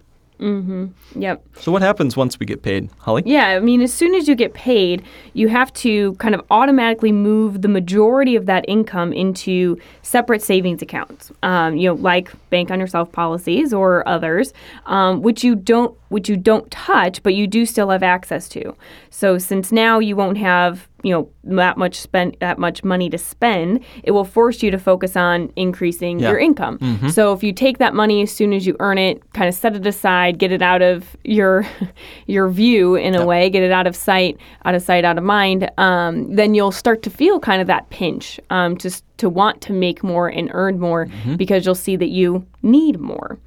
Yep. 1.15 1.45
So 1.59 1.71
what 1.71 1.83
happens 1.83 2.17
once 2.17 2.39
we 2.41 2.47
get 2.47 2.63
paid, 2.63 2.91
Holly? 2.99 3.23
Yeah, 3.25 3.49
I 3.49 3.61
mean, 3.61 3.81
as 3.81 3.93
soon 3.93 4.15
as 4.15 4.27
you 4.27 4.35
get 4.35 4.55
paid, 4.55 5.05
you 5.35 5.49
have 5.49 5.73
to 5.75 6.15
kind 6.15 6.35
of 6.35 6.43
automatically 6.51 7.13
move 7.13 7.63
the 7.63 7.69
majority 7.69 8.35
of 8.35 8.47
that 8.47 8.65
income 8.67 9.13
into 9.13 9.79
separate 10.03 10.43
savings 10.43 10.83
accounts. 10.83 11.31
Um, 11.43 11.77
you 11.77 11.89
know, 11.89 11.95
like 11.95 12.33
bank 12.51 12.71
on 12.71 12.81
yourself 12.81 13.13
policies 13.13 13.73
or 13.73 14.07
others, 14.09 14.53
um, 14.87 15.23
which 15.23 15.45
you 15.45 15.55
don't 15.55 15.97
which 16.09 16.29
you 16.29 16.37
don't 16.37 16.71
touch, 16.71 17.23
but 17.23 17.35
you 17.35 17.47
do 17.47 17.65
still 17.65 17.89
have 17.89 18.03
access 18.03 18.47
to. 18.51 18.77
So 19.09 19.39
since 19.39 19.73
now 19.73 19.99
you 19.99 20.15
won't 20.15 20.37
have 20.37 20.87
you 21.03 21.11
know 21.13 21.29
that 21.45 21.77
much 21.77 22.01
spent 22.01 22.39
that 22.41 22.59
much 22.59 22.85
money 22.85 23.11
to 23.11 23.19
spend, 23.19 23.81
it 24.05 24.13
will 24.13 24.25
force 24.25 24.63
you 24.63 24.71
to 24.71 24.79
focus 24.79 25.17
on 25.17 25.53
increasing 25.57 26.19
Yeah. 26.21 26.31
your 26.31 26.39
income. 26.39 26.79
So 27.11 27.33
if 27.33 27.43
you 27.43 27.53
take 27.53 27.79
that 27.79 27.95
money 27.95 28.23
as 28.23 28.31
soon 28.31 28.53
as 28.53 28.67
you 28.67 28.77
earn 28.81 28.99
it, 28.99 29.21
kind 29.33 29.49
of 29.49 29.55
set 29.55 29.75
it 29.77 29.87
aside, 29.87 30.39
get 30.39 30.53
it 30.53 30.63
out 30.63 30.83
of 30.83 31.17
your 31.25 31.67
your 32.27 32.49
view 32.49 32.95
in 32.95 33.15
a 33.15 33.25
way, 33.27 33.51
get 33.51 33.63
it 33.63 33.73
out 33.73 33.87
of 33.87 33.97
sight, 33.97 34.39
out 34.65 34.75
of 34.75 34.83
sight, 34.83 35.05
out 35.05 35.19
of 35.19 35.25
mind, 35.25 35.71
um, 35.79 36.35
then 36.35 36.55
you'll 36.55 36.73
start 36.73 37.03
to 37.03 37.11
feel 37.11 37.41
kind 37.41 37.61
of 37.61 37.67
that 37.67 37.89
pinch 37.91 38.39
um, 38.51 38.77
just 38.79 39.05
to 39.23 39.29
want 39.29 39.61
to 39.63 39.73
make 39.73 40.03
more 40.03 40.29
and 40.29 40.51
earn 40.53 40.79
more 40.79 41.07
because 41.37 41.65
you'll 41.65 41.75
see 41.77 41.97
that 41.97 42.09
you 42.09 42.45
need 42.63 42.99
more. 43.01 43.39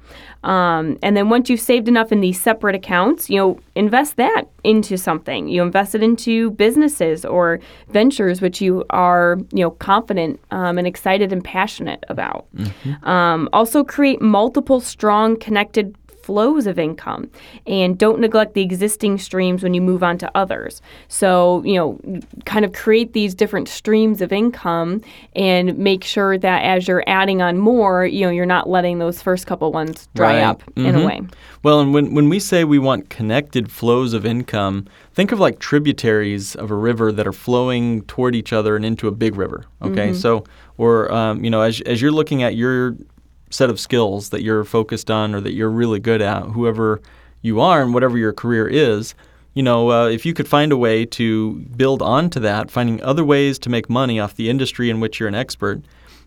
Um, 0.42 0.96
and 1.02 1.16
then 1.16 1.28
once 1.28 1.50
you've 1.50 1.60
saved 1.60 1.88
enough 1.88 2.12
in 2.12 2.20
these 2.20 2.40
separate 2.40 2.74
accounts, 2.74 3.28
you 3.28 3.36
know, 3.36 3.58
invest 3.74 4.16
that 4.16 4.44
into 4.64 4.96
something. 4.96 5.48
You 5.48 5.62
invest 5.62 5.94
it 5.94 6.02
into 6.02 6.50
businesses 6.52 7.24
or 7.24 7.60
ventures 7.90 8.40
which 8.40 8.60
you 8.60 8.84
are, 8.90 9.38
you 9.52 9.64
know, 9.64 9.70
confident 9.72 10.40
um, 10.50 10.78
and 10.78 10.86
excited 10.86 11.32
and 11.32 11.42
passionate 11.42 12.02
about. 12.08 12.46
Um, 13.02 13.48
also, 13.52 13.84
create 13.84 14.20
multiple 14.22 14.80
strong 14.80 15.36
connected 15.36 15.94
flows 16.26 16.66
of 16.66 16.76
income 16.76 17.30
and 17.68 17.96
don't 17.96 18.18
neglect 18.18 18.54
the 18.54 18.62
existing 18.62 19.16
streams 19.16 19.62
when 19.62 19.74
you 19.74 19.80
move 19.80 20.02
on 20.02 20.18
to 20.18 20.28
others. 20.34 20.82
So, 21.06 21.62
you 21.64 21.74
know, 21.76 22.20
kind 22.46 22.64
of 22.64 22.72
create 22.72 23.12
these 23.12 23.32
different 23.32 23.68
streams 23.68 24.20
of 24.20 24.32
income 24.32 25.02
and 25.36 25.78
make 25.78 26.02
sure 26.02 26.36
that 26.36 26.64
as 26.64 26.88
you're 26.88 27.04
adding 27.06 27.42
on 27.42 27.58
more, 27.58 28.04
you 28.04 28.26
know, 28.26 28.30
you're 28.30 28.44
not 28.44 28.68
letting 28.68 28.98
those 28.98 29.22
first 29.22 29.46
couple 29.46 29.70
ones 29.70 30.08
dry 30.16 30.34
Right. 30.34 30.42
up 30.42 30.64
in 30.74 30.96
a 30.96 30.98
Mhm. 30.98 31.06
way. 31.06 31.20
Well, 31.62 31.78
and 31.78 31.94
when, 31.94 32.12
when 32.12 32.28
we 32.28 32.40
say 32.40 32.64
we 32.64 32.80
want 32.80 33.08
connected 33.08 33.70
flows 33.70 34.12
of 34.12 34.26
income, 34.26 34.86
think 35.14 35.30
of 35.30 35.38
like 35.38 35.60
tributaries 35.60 36.56
of 36.56 36.72
a 36.72 36.74
river 36.74 37.12
that 37.12 37.24
are 37.26 37.32
flowing 37.32 38.02
toward 38.02 38.34
each 38.34 38.52
other 38.52 38.74
and 38.74 38.84
into 38.84 39.06
a 39.06 39.12
big 39.12 39.36
river. 39.36 39.66
Okay, 39.80 40.12
so 40.12 40.42
or 40.76 41.12
um, 41.12 41.44
you 41.44 41.50
know, 41.50 41.60
as 41.60 41.80
as 41.82 42.02
you're 42.02 42.10
looking 42.10 42.42
at 42.42 42.56
your 42.56 42.96
set 43.56 43.70
of 43.70 43.80
skills 43.80 44.28
that 44.30 44.42
you're 44.42 44.64
focused 44.64 45.10
on 45.10 45.34
or 45.34 45.40
that 45.40 45.52
you're 45.52 45.70
really 45.70 45.98
good 45.98 46.22
at, 46.22 46.42
whoever 46.42 47.00
you 47.42 47.60
are 47.60 47.82
and 47.82 47.94
whatever 47.94 48.18
your 48.18 48.32
career 48.32 48.68
is, 48.68 49.14
you 49.54 49.62
know, 49.62 49.90
uh, 49.90 50.06
if 50.08 50.26
you 50.26 50.34
could 50.34 50.46
find 50.46 50.70
a 50.70 50.76
way 50.76 51.06
to 51.06 51.54
build 51.76 52.02
onto 52.02 52.38
that, 52.40 52.70
finding 52.70 53.02
other 53.02 53.24
ways 53.24 53.58
to 53.60 53.70
make 53.70 53.88
money 53.88 54.20
off 54.20 54.34
the 54.34 54.50
industry 54.50 54.90
in 54.90 55.00
which 55.00 55.18
you're 55.18 55.30
an 55.30 55.34
expert, 55.34 55.80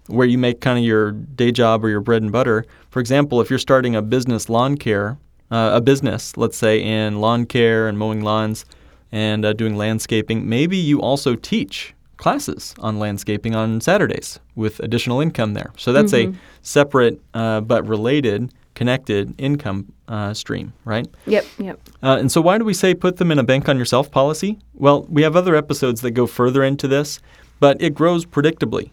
where 0.07 0.25
you 0.25 0.39
make 0.39 0.61
kind 0.61 0.79
of 0.79 0.83
your 0.83 1.11
day 1.11 1.51
job 1.51 1.85
or 1.85 1.89
your 1.89 2.01
bread 2.01 2.23
and 2.23 2.31
butter. 2.31 2.65
For 2.89 2.99
example, 2.99 3.39
if 3.39 3.51
you're 3.51 3.59
starting 3.59 3.95
a 3.95 4.01
business 4.01 4.49
lawn 4.49 4.77
care, 4.77 5.19
uh, 5.51 5.71
a 5.73 5.81
business, 5.81 6.37
let's 6.37 6.57
say 6.57 6.81
in 6.81 7.21
lawn 7.21 7.45
care 7.45 7.87
and 7.87 7.99
mowing 7.99 8.23
lawns 8.23 8.65
and 9.11 9.45
uh, 9.45 9.53
doing 9.53 9.75
landscaping, 9.75 10.49
maybe 10.49 10.77
you 10.77 10.99
also 10.99 11.35
teach 11.35 11.93
classes 12.19 12.75
on 12.79 12.99
landscaping 12.99 13.55
on 13.55 13.81
Saturdays 13.81 14.39
with 14.55 14.79
additional 14.81 15.21
income 15.21 15.53
there. 15.53 15.71
So 15.77 15.91
that's 15.91 16.13
a 16.13 16.33
separate 16.61 17.19
uh, 17.33 17.61
but 17.61 17.87
related, 17.87 18.53
connected 18.75 19.33
income 19.37 19.91
uh, 20.07 20.33
stream, 20.33 20.73
right? 20.85 21.07
Yep, 21.25 21.45
yep. 21.57 21.79
Uh, 22.03 22.17
and 22.19 22.31
so, 22.31 22.41
why 22.41 22.57
do 22.57 22.65
we 22.65 22.73
say 22.73 22.93
put 22.93 23.17
them 23.17 23.31
in 23.31 23.39
a 23.39 23.43
bank 23.43 23.69
on 23.69 23.77
yourself 23.77 24.11
policy? 24.11 24.59
Well, 24.73 25.03
we 25.03 25.23
have 25.23 25.35
other 25.35 25.55
episodes 25.55 26.01
that 26.01 26.11
go 26.11 26.27
further 26.27 26.63
into 26.63 26.87
this, 26.87 27.19
but 27.59 27.81
it 27.81 27.95
grows 27.95 28.25
predictably 28.25 28.91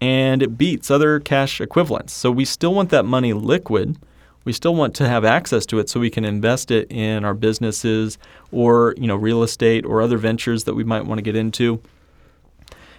and 0.00 0.42
it 0.42 0.56
beats 0.56 0.90
other 0.90 1.18
cash 1.18 1.60
equivalents. 1.60 2.12
So, 2.12 2.30
we 2.30 2.44
still 2.44 2.74
want 2.74 2.90
that 2.90 3.04
money 3.04 3.32
liquid. 3.32 3.98
We 4.44 4.52
still 4.52 4.74
want 4.74 4.94
to 4.94 5.08
have 5.08 5.24
access 5.24 5.66
to 5.66 5.78
it 5.78 5.90
so 5.90 6.00
we 6.00 6.10
can 6.10 6.24
invest 6.24 6.70
it 6.70 6.90
in 6.90 7.24
our 7.24 7.34
businesses 7.34 8.18
or, 8.52 8.94
you 8.96 9.06
know, 9.06 9.16
real 9.16 9.42
estate 9.42 9.84
or 9.84 10.00
other 10.00 10.16
ventures 10.16 10.64
that 10.64 10.74
we 10.74 10.84
might 10.84 11.04
want 11.04 11.18
to 11.18 11.22
get 11.22 11.36
into. 11.36 11.82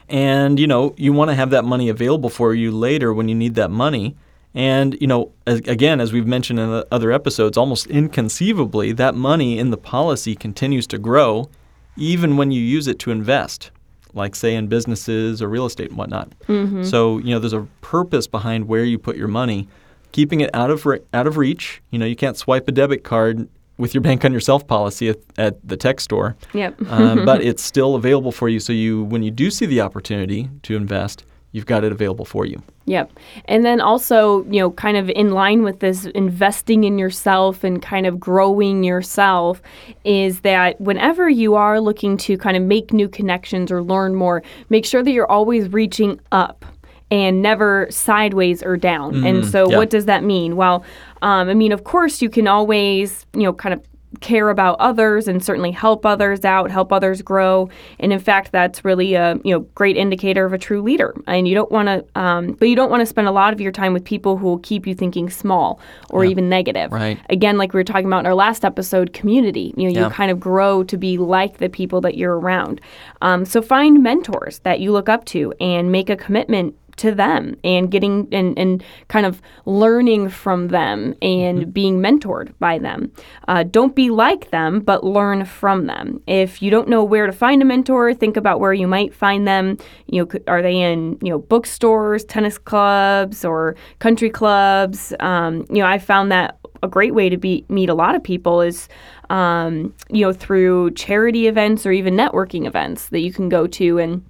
And, 0.10 0.60
you 0.60 0.68
know, 0.68 0.96
you 0.98 1.14
want 1.14 1.30
to 1.30 1.36
have 1.36 1.52
that 1.52 1.64
money 1.64 1.88
available 1.90 2.30
for 2.30 2.54
you 2.54 2.72
later 2.72 3.14
when 3.14 3.30
you 3.30 3.36
need 3.36 3.56
that 3.56 3.70
money. 3.70 4.16
And, 4.56 4.98
you 5.00 5.06
know, 5.06 5.32
as, 5.46 5.60
again, 5.60 6.02
as 6.02 6.12
we've 6.12 6.26
mentioned 6.26 6.60
in 6.60 6.70
the 6.72 6.88
other 6.92 7.12
episodes, 7.12 7.58
almost 7.58 7.86
inconceivably, 7.88 8.92
that 8.94 9.14
money 9.14 9.60
in 9.60 9.70
the 9.70 9.78
policy 9.78 10.36
continues 10.36 10.88
to 10.88 10.98
grow 10.98 11.50
even 11.96 12.38
when 12.38 12.52
you 12.52 12.62
use 12.62 12.88
it 12.88 12.98
to 13.00 13.12
invest, 13.12 13.70
like, 14.14 14.34
say, 14.34 14.56
in 14.56 14.68
businesses 14.68 15.42
or 15.42 15.48
real 15.50 15.66
estate 15.66 15.90
and 15.90 15.98
whatnot. 15.98 16.32
Mm-hmm. 16.48 16.84
So, 16.84 17.20
you 17.20 17.32
know, 17.32 17.40
there's 17.40 17.54
a 17.54 17.68
purpose 17.82 18.26
behind 18.26 18.68
where 18.68 18.84
you 18.84 18.98
put 18.98 19.18
your 19.18 19.28
money, 19.28 19.68
keeping 20.12 20.42
it 20.42 20.50
out 20.56 20.72
of, 20.72 20.86
re- 20.86 21.02
out 21.14 21.28
of 21.28 21.38
reach. 21.38 21.84
You 21.92 22.00
know, 22.00 22.06
you 22.08 22.16
can't 22.16 22.38
swipe 22.38 22.68
a 22.68 22.72
debit 22.72 23.04
card 23.04 23.48
with 23.80 23.94
your 23.94 24.02
bank 24.02 24.24
on 24.26 24.32
yourself 24.34 24.68
policy 24.68 25.10
at, 25.10 25.18
at 25.38 25.68
the 25.68 25.78
tech 25.78 26.00
store 26.00 26.36
Yep. 26.54 26.82
um, 26.92 27.26
but 27.26 27.42
it's 27.50 27.64
still 27.64 27.96
available 27.96 28.32
for 28.32 28.50
you. 28.50 28.60
So 28.60 28.74
you, 28.74 29.06
when 29.06 29.24
you 29.24 29.32
do 29.32 29.50
see 29.50 29.66
the 29.66 29.82
opportunity 29.82 30.50
to 30.64 30.76
invest, 30.76 31.26
you've 31.54 31.66
got 31.66 31.84
it 31.84 31.92
available 31.92 32.26
for 32.26 32.46
you. 32.46 32.62
Yep. 32.86 33.12
And 33.46 33.66
then 33.66 33.82
also, 33.82 34.44
you 34.46 34.60
know, 34.60 34.72
kind 34.72 34.98
of 34.98 35.10
in 35.10 35.32
line 35.32 35.64
with 35.64 35.80
this 35.80 36.06
investing 36.08 36.84
in 36.84 37.00
yourself 37.00 37.64
and 37.64 37.82
kind 37.82 38.06
of 38.06 38.20
growing 38.20 38.84
yourself 38.84 39.62
is 40.04 40.42
that 40.42 40.80
whenever 40.82 41.30
you 41.30 41.56
are 41.56 41.80
looking 41.80 42.18
to 42.18 42.38
kind 42.38 42.58
of 42.58 42.64
make 42.64 42.94
new 42.94 43.08
connections 43.08 43.72
or 43.72 43.82
learn 43.82 44.14
more, 44.14 44.44
make 44.70 44.86
sure 44.86 45.02
that 45.02 45.12
you're 45.12 45.32
always 45.32 45.70
reaching 45.70 46.20
up 46.32 46.66
and 47.12 47.42
never 47.42 47.88
sideways 47.90 48.62
or 48.62 48.78
down. 48.78 49.24
and 49.26 49.46
so, 49.46 49.70
yeah. 49.70 49.78
what 49.78 49.90
does 49.90 50.06
that 50.06 50.24
mean? 50.24 50.56
Well, 50.56 50.84
um, 51.22 51.50
I 51.50 51.54
mean, 51.54 51.72
of 51.72 51.84
course, 51.84 52.22
you 52.22 52.30
can 52.30 52.48
always, 52.48 53.26
you 53.34 53.44
know, 53.44 53.54
kind 53.54 53.74
of 53.74 53.82
care 54.22 54.50
about 54.50 54.76
others 54.80 55.28
and 55.28 55.44
certainly 55.46 55.70
help 55.70 56.04
others 56.04 56.44
out, 56.44 56.72
help 56.72 56.92
others 56.92 57.22
grow. 57.22 57.70
And 58.00 58.12
in 58.12 58.18
fact, 58.18 58.52
that's 58.52 58.84
really 58.84 59.14
a 59.14 59.36
you 59.44 59.54
know 59.54 59.60
great 59.76 59.98
indicator 59.98 60.46
of 60.46 60.52
a 60.52 60.58
true 60.58 60.82
leader. 60.82 61.14
And 61.28 61.48
you 61.48 61.54
don't 61.54 61.72
want 61.72 61.90
to, 61.90 62.20
um, 62.20 62.54
but 62.54 62.70
you 62.70 62.76
don't 62.76 62.90
want 62.90 63.02
to 63.02 63.06
spend 63.06 63.28
a 63.28 63.32
lot 63.32 63.54
of 63.54 63.62
your 63.62 63.72
time 63.72 63.94
with 63.94 64.04
people 64.04 64.36
who 64.38 64.48
will 64.48 64.58
keep 64.60 64.88
you 64.88 64.96
thinking 64.96 65.30
small 65.30 65.80
or 66.10 66.26
even 66.26 66.50
negative. 66.50 66.92
Right. 66.92 67.20
Again, 67.30 67.60
like 67.60 67.72
we 67.72 67.80
were 67.80 67.84
talking 67.84 68.08
about 68.08 68.22
in 68.22 68.26
our 68.26 68.34
last 68.34 68.66
episode, 68.66 69.14
community. 69.14 69.76
You 69.78 69.84
know, 69.92 70.00
Yeah. 70.00 70.08
you 70.08 70.10
kind 70.12 70.32
of 70.32 70.40
grow 70.40 70.84
to 70.86 70.98
be 70.98 71.20
like 71.20 71.60
the 71.60 71.70
people 71.70 72.02
that 72.02 72.18
you're 72.18 72.40
around. 72.40 72.82
Um, 73.22 73.46
so 73.46 73.62
find 73.62 74.02
mentors 74.02 74.58
that 74.60 74.80
you 74.80 74.92
look 74.92 75.08
up 75.08 75.26
to 75.26 75.54
and 75.62 75.92
make 75.92 76.10
a 76.10 76.16
commitment 76.16 76.74
to 77.00 77.14
them 77.14 77.56
and 77.64 77.90
getting 77.90 78.28
and, 78.32 78.58
and 78.58 78.84
kind 79.08 79.26
of 79.26 79.42
learning 79.66 80.30
from 80.30 80.68
them 80.68 81.16
and 81.22 81.74
being 81.74 82.00
mentored 82.00 82.54
by 82.60 82.78
them. 82.78 83.12
Uh, 83.48 83.64
don't 83.64 83.96
be 83.96 84.10
like 84.10 84.52
them, 84.52 84.80
but 84.80 85.04
learn 85.04 85.46
from 85.46 85.88
them. 85.88 86.22
If 86.28 86.62
you 86.62 86.70
don't 86.72 86.88
know 86.88 87.04
where 87.04 87.26
to 87.26 87.32
find 87.32 87.62
a 87.62 87.66
mentor, 87.66 88.14
think 88.14 88.38
about 88.38 88.60
where 88.60 88.74
you 88.74 88.88
might 88.88 89.14
find 89.14 89.48
them. 89.48 89.78
You 90.08 90.24
know, 90.24 90.40
are 90.48 90.62
they 90.62 90.80
in 90.80 91.18
you 91.22 91.30
know 91.30 91.40
bookstores, 91.40 92.24
tennis 92.26 92.58
clubs, 92.58 93.44
or 93.44 93.76
country 94.00 94.30
clubs? 94.30 95.14
Um, 95.20 95.66
you 95.70 95.78
know, 95.78 95.86
I 95.88 95.98
found 95.98 96.32
that 96.32 96.60
a 96.82 96.88
great 96.88 97.14
way 97.14 97.30
to 97.30 97.38
be 97.38 97.66
meet 97.70 97.90
a 97.90 97.94
lot 97.94 98.16
of 98.16 98.24
people 98.24 98.62
is 98.62 98.88
um, 99.30 99.94
you 100.10 100.26
know 100.26 100.34
through 100.34 100.92
charity 100.92 101.48
events 101.48 101.86
or 101.86 101.92
even 101.92 102.16
networking 102.16 102.66
events 102.66 103.10
that 103.10 103.20
you 103.20 103.34
can 103.34 103.50
go 103.50 103.68
to 103.68 104.00
and 104.00 104.24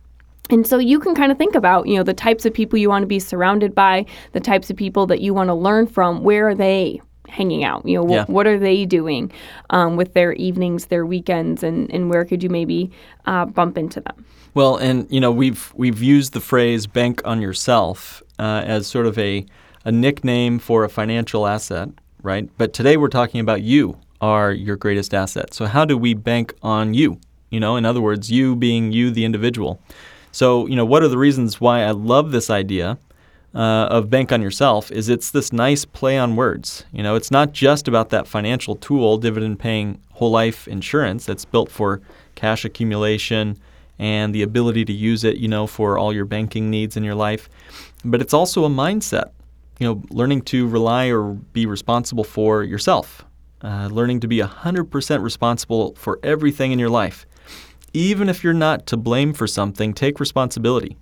and 0.49 0.65
so 0.65 0.77
you 0.77 0.99
can 0.99 1.15
kind 1.15 1.31
of 1.31 1.37
think 1.37 1.55
about, 1.55 1.87
you 1.87 1.95
know, 1.97 2.03
the 2.03 2.13
types 2.13 2.45
of 2.45 2.53
people 2.53 2.77
you 2.79 2.89
want 2.89 3.03
to 3.03 3.07
be 3.07 3.19
surrounded 3.19 3.73
by, 3.75 4.05
the 4.33 4.39
types 4.39 4.69
of 4.69 4.75
people 4.77 5.05
that 5.07 5.21
you 5.21 5.33
want 5.33 5.49
to 5.49 5.53
learn 5.53 5.87
from. 5.87 6.23
Where 6.23 6.47
are 6.49 6.55
they 6.55 7.01
hanging 7.27 7.63
out? 7.63 7.85
You 7.87 7.99
know, 7.99 8.07
wh- 8.07 8.11
Yeah. 8.11 8.25
what 8.27 8.47
are 8.47 8.57
they 8.57 8.85
doing 8.85 9.31
um, 9.69 9.95
with 9.95 10.13
their 10.13 10.33
evenings, 10.33 10.87
their 10.87 11.05
weekends, 11.05 11.63
and, 11.63 11.91
and 11.93 12.09
where 12.09 12.25
could 12.25 12.41
you 12.41 12.49
maybe 12.49 12.89
uh, 13.25 13.45
bump 13.45 13.77
into 13.77 14.01
them? 14.01 14.25
Well, 14.55 14.77
and 14.77 15.05
you 15.11 15.19
know 15.19 15.31
we've 15.31 15.71
we've 15.75 16.01
used 16.01 16.33
the 16.33 16.39
phrase 16.39 16.87
"bank 16.87 17.21
on 17.23 17.39
yourself" 17.39 18.23
uh, 18.39 18.63
as 18.65 18.87
sort 18.87 19.05
of 19.05 19.17
a 19.19 19.45
a 19.85 19.91
nickname 19.91 20.57
for 20.57 20.83
a 20.83 20.89
financial 20.89 21.45
asset, 21.45 21.89
right? 22.23 22.49
But 22.57 22.73
today 22.73 22.97
we're 22.97 23.09
talking 23.09 23.39
about 23.41 23.61
you 23.61 23.97
are 24.21 24.51
your 24.51 24.75
greatest 24.75 25.13
asset. 25.13 25.53
So 25.53 25.65
how 25.67 25.85
do 25.85 25.95
we 25.97 26.15
bank 26.15 26.55
on 26.63 26.95
you? 26.95 27.19
You 27.51 27.59
know, 27.59 27.75
in 27.77 27.85
other 27.85 28.01
words, 28.01 28.31
you 28.31 28.55
being 28.55 28.91
you, 28.91 29.11
the 29.11 29.23
individual. 29.23 29.79
So 30.31 30.67
you 30.67 30.75
know, 30.75 30.85
what 30.85 31.03
are 31.03 31.07
the 31.07 31.17
reasons 31.17 31.59
why 31.59 31.83
I 31.83 31.91
love 31.91 32.31
this 32.31 32.49
idea? 32.49 32.97
uh, 33.53 33.87
of 33.89 34.09
bank 34.09 34.31
on 34.31 34.41
yourself 34.41 34.91
is 34.91 35.09
it's 35.09 35.31
this 35.31 35.51
nice 35.51 35.85
play 35.85 36.17
on 36.17 36.35
words. 36.35 36.85
You 36.91 37.03
know, 37.03 37.15
it's 37.15 37.31
not 37.31 37.51
just 37.51 37.87
about 37.87 38.09
that 38.09 38.27
financial 38.27 38.75
tool, 38.75 39.17
dividend 39.17 39.59
paying 39.59 40.01
whole 40.13 40.31
life 40.31 40.67
insurance 40.67 41.25
that's 41.25 41.45
built 41.45 41.71
for 41.71 42.01
cash 42.35 42.63
accumulation 42.63 43.57
and 43.97 44.33
the 44.33 44.43
ability 44.43 44.85
to 44.85 44.93
use 44.93 45.23
it, 45.23 45.37
you 45.37 45.47
know, 45.47 45.67
for 45.67 45.97
all 45.97 46.13
your 46.13 46.25
banking 46.25 46.69
needs 46.69 46.95
in 46.95 47.03
your 47.03 47.15
life. 47.15 47.49
But 48.05 48.21
it's 48.21 48.33
also 48.33 48.65
a 48.65 48.69
mindset, 48.69 49.31
you 49.79 49.87
know, 49.87 50.03
learning 50.09 50.43
to 50.43 50.67
rely 50.67 51.07
or 51.07 51.33
be 51.33 51.65
responsible 51.65 52.23
for 52.23 52.63
yourself, 52.63 53.25
uh, 53.61 53.89
learning 53.91 54.21
to 54.21 54.27
be 54.27 54.37
100% 54.37 55.23
responsible 55.23 55.95
for 55.95 56.19
everything 56.23 56.71
in 56.71 56.79
your 56.79 56.89
life. 56.89 57.25
Even 57.93 58.29
if 58.29 58.43
you're 58.43 58.53
not 58.53 58.85
to 58.87 58.97
blame 58.97 59.33
for 59.33 59.47
something, 59.47 59.93
take 59.93 60.19
responsibility. 60.19 60.97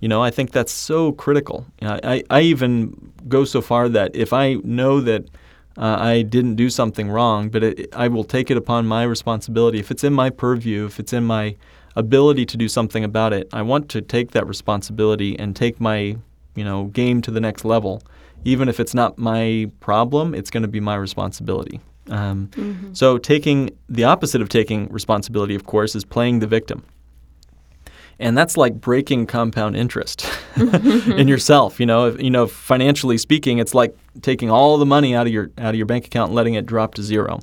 You 0.00 0.08
know, 0.08 0.22
I 0.22 0.30
think 0.30 0.50
that's 0.50 0.72
so 0.72 1.12
critical. 1.12 1.66
I, 1.80 2.24
I 2.28 2.40
even 2.40 3.12
go 3.28 3.44
so 3.44 3.60
far 3.60 3.88
that 3.90 4.16
if 4.16 4.32
I 4.32 4.54
know 4.64 5.00
that 5.00 5.26
uh, 5.76 5.96
I 5.98 6.22
didn't 6.22 6.56
do 6.56 6.70
something 6.70 7.08
wrong, 7.08 7.48
but 7.48 7.62
it, 7.62 7.94
I 7.94 8.08
will 8.08 8.24
take 8.24 8.50
it 8.50 8.56
upon 8.56 8.86
my 8.86 9.04
responsibility. 9.04 9.78
If 9.78 9.90
it's 9.90 10.04
in 10.04 10.12
my 10.12 10.28
purview, 10.30 10.86
if 10.86 10.98
it's 10.98 11.12
in 11.12 11.24
my 11.24 11.56
ability 11.94 12.46
to 12.46 12.56
do 12.56 12.68
something 12.68 13.04
about 13.04 13.32
it, 13.32 13.48
I 13.52 13.62
want 13.62 13.88
to 13.90 14.02
take 14.02 14.32
that 14.32 14.46
responsibility 14.46 15.38
and 15.38 15.54
take 15.54 15.80
my, 15.80 16.16
you 16.56 16.64
know, 16.64 16.86
game 16.86 17.22
to 17.22 17.30
the 17.30 17.40
next 17.40 17.64
level. 17.64 18.02
Even 18.44 18.68
if 18.68 18.80
it's 18.80 18.94
not 18.94 19.18
my 19.18 19.70
problem, 19.80 20.34
it's 20.34 20.50
going 20.50 20.62
to 20.62 20.68
be 20.68 20.80
my 20.80 20.96
responsibility. 20.96 21.80
Um, 22.10 22.90
So 22.92 23.18
taking 23.18 23.70
the 23.88 24.04
opposite 24.04 24.40
of 24.42 24.48
taking 24.48 24.88
responsibility, 24.88 25.54
of 25.54 25.64
course, 25.64 25.94
is 25.94 26.04
playing 26.04 26.40
the 26.40 26.46
victim 26.46 26.84
and 28.22 28.38
that's 28.38 28.56
like 28.56 28.80
breaking 28.80 29.26
compound 29.26 29.76
interest 29.76 30.26
in 30.56 31.26
yourself. 31.26 31.80
You 31.80 31.86
know, 31.86 32.06
if, 32.06 32.22
you 32.22 32.30
know, 32.30 32.46
financially 32.46 33.18
speaking, 33.18 33.58
it's 33.58 33.74
like 33.74 33.96
taking 34.22 34.48
all 34.50 34.78
the 34.78 34.86
money 34.86 35.14
out 35.14 35.26
of 35.26 35.32
your 35.32 35.50
out 35.58 35.70
of 35.70 35.74
your 35.74 35.86
bank 35.86 36.06
account 36.06 36.28
and 36.28 36.36
letting 36.36 36.54
it 36.54 36.64
drop 36.64 36.94
to 36.94 37.02
zero. 37.02 37.40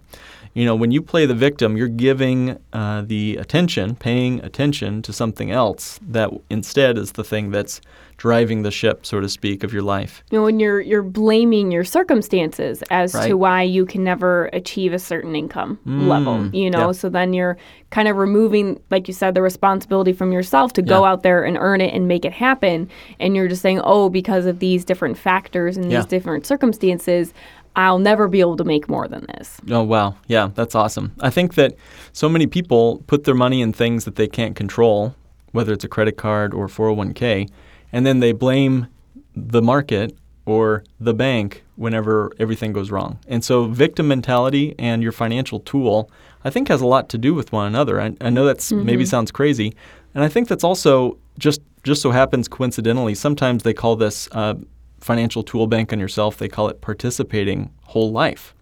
You 0.54 0.66
know, 0.66 0.76
when 0.76 0.92
you 0.92 1.02
play 1.02 1.26
the 1.26 1.36
victim, 1.36 1.78
you're 1.78 1.88
giving 1.88 2.58
uh, 2.74 3.04
the 3.06 3.38
attention, 3.38 3.96
paying 3.96 4.44
attention 4.44 5.02
to 5.04 5.14
something 5.14 5.52
else 5.52 6.00
that 6.08 6.32
instead 6.50 6.98
is 6.98 7.14
the 7.14 7.24
thing 7.24 7.52
that's 7.52 7.80
driving 8.18 8.64
the 8.64 8.72
ship, 8.72 9.06
so 9.06 9.22
to 9.22 9.30
speak, 9.30 9.64
of 9.64 9.72
your 9.72 9.82
life. 9.84 10.24
You 10.32 10.40
know, 10.40 10.44
when 10.44 10.60
you're 10.60 10.82
you're 10.82 11.04
blaming 11.04 11.72
your 11.72 11.86
circumstances 11.86 12.84
as 12.90 13.14
Right. 13.14 13.28
to 13.30 13.36
why 13.36 13.62
you 13.62 13.86
can 13.86 14.04
never 14.04 14.48
achieve 14.52 14.92
a 14.92 15.00
certain 15.00 15.36
income 15.36 15.80
level. 15.86 16.50
You 16.54 16.70
know, 16.70 16.88
yeah. 16.88 16.92
so 16.92 17.08
then 17.10 17.32
you're 17.34 17.56
kind 17.92 18.08
of 18.10 18.18
removing, 18.18 18.80
like 18.92 19.08
you 19.08 19.14
said, 19.14 19.36
the 19.36 19.42
responsibility 19.42 20.12
from 20.14 20.32
yourself 20.34 20.74
to 20.74 20.82
go 20.82 21.06
out 21.06 21.24
there 21.24 21.44
and 21.46 21.58
earn 21.58 21.80
it 21.80 21.94
and 21.94 22.08
make 22.08 22.26
it 22.26 22.34
happen. 22.34 22.90
And 23.20 23.36
you're 23.36 23.48
just 23.48 23.62
saying, 23.62 23.82
oh, 23.84 24.10
because 24.10 24.46
of 24.46 24.60
these 24.60 24.84
different 24.84 25.18
factors 25.18 25.78
and 25.78 25.90
Yeah. 25.90 26.00
these 26.00 26.06
different 26.08 26.46
circumstances, 26.46 27.34
I'll 27.80 27.98
never 27.98 28.28
be 28.28 28.42
able 28.42 28.58
to 28.58 28.66
make 28.66 28.90
more 28.90 29.08
than 29.08 29.26
this. 29.34 29.58
Oh, 29.72 29.84
wow. 29.84 30.18
Yeah, 30.28 30.50
that's 30.54 30.76
awesome. 30.76 31.14
I 31.22 31.30
think 31.30 31.54
that 31.56 31.76
so 32.12 32.28
many 32.28 32.46
people 32.46 33.02
put 33.08 33.24
their 33.24 33.34
money 33.36 33.62
in 33.62 33.72
things 33.72 34.04
that 34.04 34.18
they 34.18 34.28
can't 34.28 34.54
control, 34.54 35.16
whether 35.54 35.72
it's 35.72 35.86
a 35.86 35.88
credit 35.88 36.18
card 36.18 36.54
or 36.54 36.68
401k, 36.68 37.50
and 37.94 38.06
then 38.06 38.20
they 38.20 38.34
blame 38.34 38.88
the 39.34 39.62
market 39.62 40.14
or 40.46 40.84
the 41.00 41.14
bank 41.14 41.64
whenever 41.78 42.34
everything 42.38 42.74
goes 42.74 42.92
wrong. 42.92 43.18
And 43.30 43.46
so, 43.46 43.64
victim 43.66 44.10
mentality 44.10 44.76
and 44.78 45.02
your 45.02 45.14
financial 45.14 45.62
tool, 45.62 46.12
I 46.44 46.50
think, 46.50 46.68
has 46.68 46.82
a 46.82 46.86
lot 46.86 47.08
to 47.10 47.18
do 47.18 47.34
with 47.34 47.54
one 47.54 47.66
another. 47.66 48.02
I, 48.02 48.14
I 48.20 48.30
know 48.30 48.46
that's 48.46 48.74
maybe 48.74 49.06
sounds 49.06 49.32
crazy, 49.32 49.74
and 50.14 50.22
I 50.22 50.28
think 50.28 50.50
that's 50.50 50.66
also 50.66 51.18
just 51.38 51.62
just 51.84 52.02
so 52.02 52.12
happens 52.12 52.50
coincidentally. 52.50 53.16
Sometimes 53.16 53.64
they 53.64 53.74
call 53.74 53.96
this 53.96 54.28
uh, 54.34 54.56
financial 55.02 55.44
tool 55.44 55.68
bank 55.68 55.94
on 55.94 56.00
yourself. 56.00 56.38
They 56.38 56.48
call 56.48 56.70
it 56.70 56.82
participating 56.82 57.72
whole 57.84 58.12
life. 58.12 58.54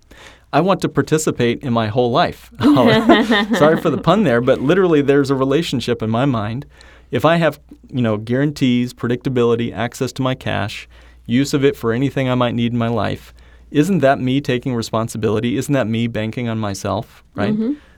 I 0.53 0.61
want 0.61 0.81
to 0.81 0.89
participate 0.89 1.61
in 1.61 1.73
my 1.73 1.87
whole 1.87 2.11
life. 2.11 2.51
Sorry 2.59 3.81
for 3.81 3.89
the 3.89 3.99
pun 4.01 4.23
there, 4.23 4.41
but 4.41 4.61
literally 4.61 5.01
there's 5.01 5.29
a 5.29 5.35
relationship 5.35 6.01
in 6.01 6.09
my 6.09 6.25
mind. 6.25 6.65
If 7.11 7.25
I 7.25 7.37
have, 7.37 7.59
you 7.89 8.01
know, 8.01 8.17
guarantees, 8.17 8.93
predictability, 8.93 9.73
access 9.73 10.11
to 10.13 10.21
my 10.21 10.35
cash, 10.35 10.87
use 11.25 11.53
of 11.53 11.63
it 11.63 11.75
for 11.75 11.91
anything 11.93 12.29
I 12.29 12.35
might 12.35 12.55
need 12.55 12.71
in 12.71 12.77
my 12.77 12.87
life, 12.87 13.33
isn't 13.71 13.99
that 13.99 14.19
me 14.19 14.39
taking 14.39 14.73
responsibility? 14.75 15.57
Isn't 15.57 15.73
that 15.73 15.87
me 15.87 16.07
banking 16.07 16.47
on 16.47 16.57
myself, 16.57 17.23
right? 17.35 17.53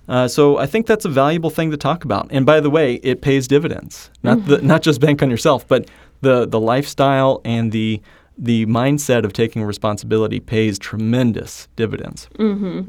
Uh, 0.07 0.27
so 0.27 0.57
I 0.57 0.65
think 0.65 0.87
that's 0.87 1.05
a 1.05 1.09
valuable 1.09 1.51
thing 1.51 1.69
to 1.69 1.77
talk 1.77 2.03
about. 2.03 2.27
And 2.31 2.43
by 2.43 2.59
the 2.59 2.69
way, 2.71 2.95
it 2.95 3.21
pays 3.21 3.47
dividends. 3.47 4.09
Not 4.23 4.43
the, 4.47 4.59
not 4.63 4.81
just 4.81 4.99
bank 4.99 5.21
on 5.21 5.29
yourself, 5.29 5.67
but 5.67 5.87
the 6.21 6.47
the 6.47 6.59
lifestyle 6.59 7.41
and 7.45 7.71
the 7.71 8.01
the 8.41 8.65
mindset 8.67 9.25
of 9.25 9.33
taking 9.33 9.63
responsibility 9.63 10.39
pays 10.39 10.79
tremendous 10.79 11.67
dividends. 11.75 12.29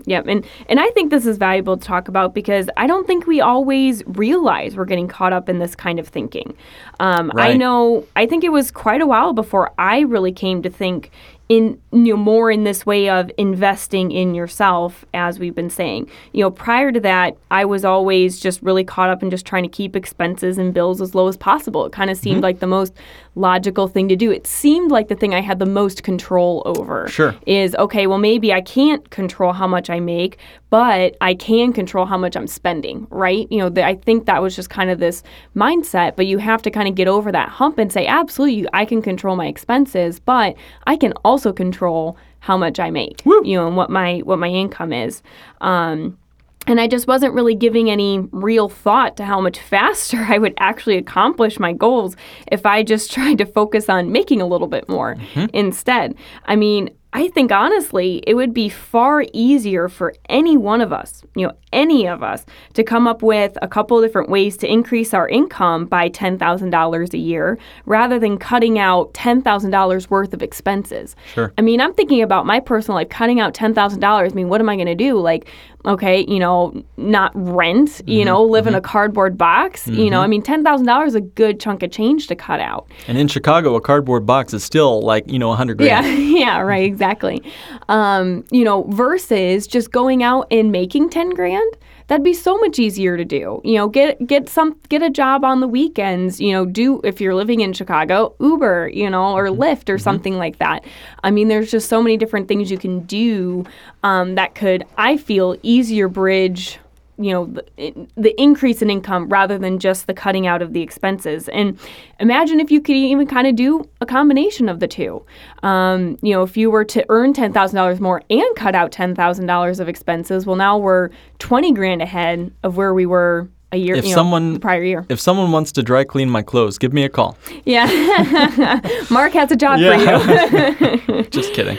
Yep, 0.08 0.26
and 0.28 0.46
and 0.68 0.78
I 0.78 0.88
think 0.90 1.10
this 1.10 1.26
is 1.26 1.38
valuable 1.38 1.76
to 1.76 1.84
talk 1.84 2.06
about 2.06 2.34
because 2.34 2.70
I 2.76 2.86
don't 2.86 3.06
think 3.06 3.26
we 3.26 3.40
always 3.40 4.04
realize 4.06 4.76
we're 4.76 4.84
getting 4.84 5.08
caught 5.08 5.32
up 5.32 5.48
in 5.48 5.58
this 5.58 5.74
kind 5.74 5.98
of 5.98 6.06
thinking. 6.06 6.56
Um, 7.00 7.32
I 7.36 7.56
know. 7.56 8.06
I 8.14 8.26
think 8.26 8.44
it 8.44 8.52
was 8.52 8.70
quite 8.70 9.00
a 9.00 9.06
while 9.06 9.32
before 9.32 9.72
I 9.76 10.00
really 10.00 10.32
came 10.32 10.62
to 10.62 10.70
think 10.70 11.10
in 11.50 11.76
you 11.90 12.14
know 12.14 12.16
more 12.16 12.48
in 12.48 12.62
this 12.62 12.86
way 12.86 13.10
of 13.10 13.28
investing 13.36 14.12
in 14.12 14.34
yourself, 14.34 15.04
as 15.12 15.40
we've 15.40 15.54
been 15.54 15.68
saying. 15.68 16.08
You 16.32 16.44
know, 16.44 16.50
prior 16.52 16.92
to 16.92 17.00
that, 17.00 17.36
I 17.50 17.64
was 17.64 17.84
always 17.84 18.38
just 18.38 18.62
really 18.62 18.84
caught 18.84 19.10
up 19.10 19.20
in 19.20 19.30
just 19.30 19.44
trying 19.44 19.64
to 19.64 19.68
keep 19.68 19.96
expenses 19.96 20.58
and 20.58 20.72
bills 20.72 21.00
as 21.02 21.12
low 21.12 21.26
as 21.26 21.36
possible. 21.36 21.84
It 21.84 21.92
kind 21.92 22.08
of 22.08 22.16
seemed 22.16 22.44
like 22.44 22.60
the 22.60 22.68
most 22.68 22.94
logical 23.40 23.88
thing 23.88 24.08
to 24.08 24.16
do. 24.16 24.30
It 24.30 24.46
seemed 24.46 24.90
like 24.90 25.08
the 25.08 25.14
thing 25.14 25.34
I 25.34 25.40
had 25.40 25.58
the 25.58 25.66
most 25.66 26.02
control 26.02 26.62
over. 26.66 27.08
Sure. 27.08 27.34
Is 27.46 27.74
okay, 27.76 28.06
well, 28.06 28.18
maybe 28.18 28.52
I 28.52 28.60
can't 28.60 29.08
control 29.10 29.52
how 29.52 29.66
much 29.66 29.90
I 29.90 29.98
make, 30.00 30.38
but 30.68 31.16
I 31.20 31.34
can 31.34 31.72
control 31.72 32.06
how 32.06 32.18
much 32.18 32.36
I'm 32.36 32.46
spending, 32.46 33.06
right? 33.10 33.46
You 33.50 33.58
know, 33.58 33.68
the, 33.68 33.84
I 33.84 33.96
think 33.96 34.26
that 34.26 34.42
was 34.42 34.54
just 34.54 34.70
kind 34.70 34.90
of 34.90 34.98
this 34.98 35.22
mindset, 35.56 36.16
but 36.16 36.26
you 36.26 36.38
have 36.38 36.62
to 36.62 36.70
kind 36.70 36.88
of 36.88 36.94
get 36.94 37.08
over 37.08 37.32
that 37.32 37.48
hump 37.48 37.78
and 37.78 37.92
say, 37.92 38.06
absolutely, 38.06 38.68
I 38.72 38.84
can 38.84 39.02
control 39.02 39.36
my 39.36 39.46
expenses, 39.46 40.20
but 40.20 40.54
I 40.86 40.96
can 40.96 41.12
also 41.24 41.52
control 41.52 42.16
how 42.40 42.56
much 42.56 42.80
I 42.80 42.90
make, 42.90 43.24
you 43.24 43.56
know, 43.56 43.66
and 43.66 43.76
what 43.76 43.90
my 43.90 44.18
what 44.20 44.38
my 44.38 44.48
income 44.48 44.92
is. 44.92 45.22
Um, 45.60 46.18
and 46.66 46.80
I 46.80 46.86
just 46.86 47.06
wasn't 47.06 47.34
really 47.34 47.54
giving 47.54 47.90
any 47.90 48.20
real 48.32 48.68
thought 48.68 49.16
to 49.16 49.24
how 49.24 49.40
much 49.40 49.58
faster 49.70 50.26
I 50.28 50.38
would 50.38 50.54
actually 50.58 50.98
accomplish 50.98 51.58
my 51.58 51.72
goals 51.72 52.16
if 52.50 52.66
I 52.66 52.82
just 52.82 53.10
tried 53.14 53.38
to 53.38 53.46
focus 53.46 53.88
on 53.88 54.12
making 54.12 54.40
a 54.40 54.46
little 54.46 54.68
bit 54.68 54.88
more 54.88 55.16
mm-hmm. 55.16 55.46
instead. 55.52 56.14
I 56.44 56.56
mean, 56.56 56.90
I 57.12 57.26
think 57.28 57.50
honestly, 57.50 58.22
it 58.24 58.34
would 58.34 58.54
be 58.54 58.68
far 58.68 59.24
easier 59.32 59.88
for 59.88 60.14
any 60.28 60.56
one 60.56 60.80
of 60.80 60.92
us, 60.92 61.24
you 61.34 61.44
know, 61.44 61.52
any 61.72 62.06
of 62.06 62.22
us, 62.22 62.46
to 62.74 62.84
come 62.84 63.08
up 63.08 63.20
with 63.20 63.58
a 63.62 63.66
couple 63.66 63.98
of 63.98 64.04
different 64.04 64.28
ways 64.28 64.56
to 64.58 64.70
increase 64.70 65.12
our 65.12 65.28
income 65.28 65.86
by 65.86 66.08
$10,000 66.08 67.12
a 67.12 67.18
year 67.18 67.58
rather 67.84 68.20
than 68.20 68.38
cutting 68.38 68.78
out 68.78 69.12
$10,000 69.14 70.10
worth 70.10 70.32
of 70.32 70.42
expenses. 70.42 71.16
Sure. 71.34 71.52
I 71.58 71.62
mean, 71.62 71.80
I'm 71.80 71.94
thinking 71.94 72.22
about 72.22 72.46
my 72.46 72.60
personal 72.60 72.94
life, 72.94 73.08
cutting 73.08 73.40
out 73.40 73.54
$10,000. 73.54 74.04
I 74.04 74.28
mean, 74.34 74.48
what 74.48 74.60
am 74.60 74.68
I 74.68 74.76
going 74.76 74.86
to 74.86 74.94
do? 74.94 75.18
Like, 75.18 75.50
okay, 75.86 76.24
you 76.28 76.38
know, 76.38 76.82
not 76.96 77.32
rent, 77.34 78.02
you 78.06 78.18
mm-hmm, 78.18 78.26
know, 78.26 78.42
live 78.42 78.66
in 78.66 78.74
a 78.74 78.78
mm-hmm. 78.78 78.86
cardboard 78.86 79.38
box. 79.38 79.86
You 79.86 80.10
know, 80.10 80.20
I 80.20 80.24
mm-hmm. 80.24 80.30
mean, 80.30 80.42
$10,000 80.42 81.06
is 81.06 81.14
a 81.14 81.20
good 81.20 81.58
chunk 81.60 81.82
of 81.82 81.90
change 81.90 82.26
to 82.28 82.36
cut 82.36 82.60
out. 82.60 82.88
And 83.08 83.16
in 83.16 83.28
Chicago, 83.28 83.74
a 83.76 83.80
cardboard 83.80 84.26
box 84.26 84.52
is 84.52 84.62
still 84.62 85.00
like, 85.00 85.30
you 85.30 85.38
know, 85.38 85.48
100 85.48 85.78
grand. 85.78 86.06
Yeah, 86.06 86.12
yeah, 86.38 86.60
right, 86.60 86.84
exactly. 86.84 87.42
Um, 87.88 88.44
you 88.50 88.64
know, 88.64 88.82
versus 88.90 89.66
just 89.66 89.90
going 89.90 90.22
out 90.22 90.46
and 90.50 90.70
making 90.70 91.10
10 91.10 91.30
grand. 91.30 91.76
That'd 92.10 92.24
be 92.24 92.34
so 92.34 92.58
much 92.58 92.80
easier 92.80 93.16
to 93.16 93.24
do. 93.24 93.60
You 93.62 93.76
know, 93.76 93.88
get 93.88 94.26
get 94.26 94.48
some 94.48 94.76
get 94.88 95.00
a 95.00 95.10
job 95.10 95.44
on 95.44 95.60
the 95.60 95.68
weekends, 95.68 96.40
you 96.40 96.50
know, 96.50 96.66
do 96.66 97.00
if 97.04 97.20
you're 97.20 97.36
living 97.36 97.60
in 97.60 97.72
Chicago, 97.72 98.34
Uber, 98.40 98.90
you 98.92 99.08
know, 99.08 99.32
or 99.32 99.46
Lyft 99.46 99.88
or 99.88 99.96
something 99.96 100.36
like 100.36 100.58
that. 100.58 100.84
I 101.22 101.30
mean, 101.30 101.46
there's 101.46 101.70
just 101.70 101.88
so 101.88 102.02
many 102.02 102.16
different 102.16 102.48
things 102.48 102.68
you 102.68 102.78
can 102.78 103.02
do 103.02 103.64
um, 104.02 104.34
that 104.34 104.56
could, 104.56 104.84
I 104.98 105.18
feel, 105.18 105.56
easier 105.62 106.08
bridge 106.08 106.80
you 107.22 107.32
know 107.32 107.46
the, 107.46 108.08
the 108.16 108.40
increase 108.40 108.82
in 108.82 108.90
income 108.90 109.28
rather 109.28 109.58
than 109.58 109.78
just 109.78 110.06
the 110.06 110.14
cutting 110.14 110.46
out 110.46 110.62
of 110.62 110.72
the 110.72 110.82
expenses. 110.82 111.48
And 111.48 111.78
imagine 112.18 112.60
if 112.60 112.70
you 112.70 112.80
could 112.80 112.96
even 112.96 113.26
kind 113.26 113.46
of 113.46 113.56
do 113.56 113.88
a 114.00 114.06
combination 114.06 114.68
of 114.68 114.80
the 114.80 114.88
two. 114.88 115.24
Um, 115.62 116.18
you 116.22 116.32
know 116.32 116.42
if 116.42 116.56
you 116.56 116.70
were 116.70 116.84
to 116.84 117.04
earn 117.08 117.32
$10000 117.32 118.00
more 118.00 118.22
and 118.30 118.56
cut 118.56 118.74
out 118.74 118.92
$10000 118.92 119.80
of 119.80 119.88
expenses 119.88 120.46
well 120.46 120.56
now 120.56 120.78
we're 120.78 121.10
20 121.38 121.72
grand 121.72 122.02
ahead 122.02 122.52
of 122.62 122.76
where 122.76 122.94
we 122.94 123.06
were 123.06 123.48
a 123.72 123.76
year 123.76 123.94
If 123.94 124.04
you 124.04 124.10
know, 124.10 124.14
someone- 124.16 124.58
prior 124.60 124.82
year 124.82 125.06
If 125.08 125.20
someone 125.20 125.52
wants 125.52 125.70
to 125.72 125.82
dry 125.82 126.04
clean 126.04 126.28
my 126.28 126.42
clothes, 126.42 126.76
give 126.78 126.92
me 126.92 127.04
a 127.04 127.08
call. 127.08 127.36
yeah 127.64 127.86
mark 129.10 129.32
has 129.32 129.50
a 129.52 129.56
job 129.56 129.78
for 129.78 129.94
you 129.94 131.22
Just 131.30 131.52
kidding. 131.54 131.78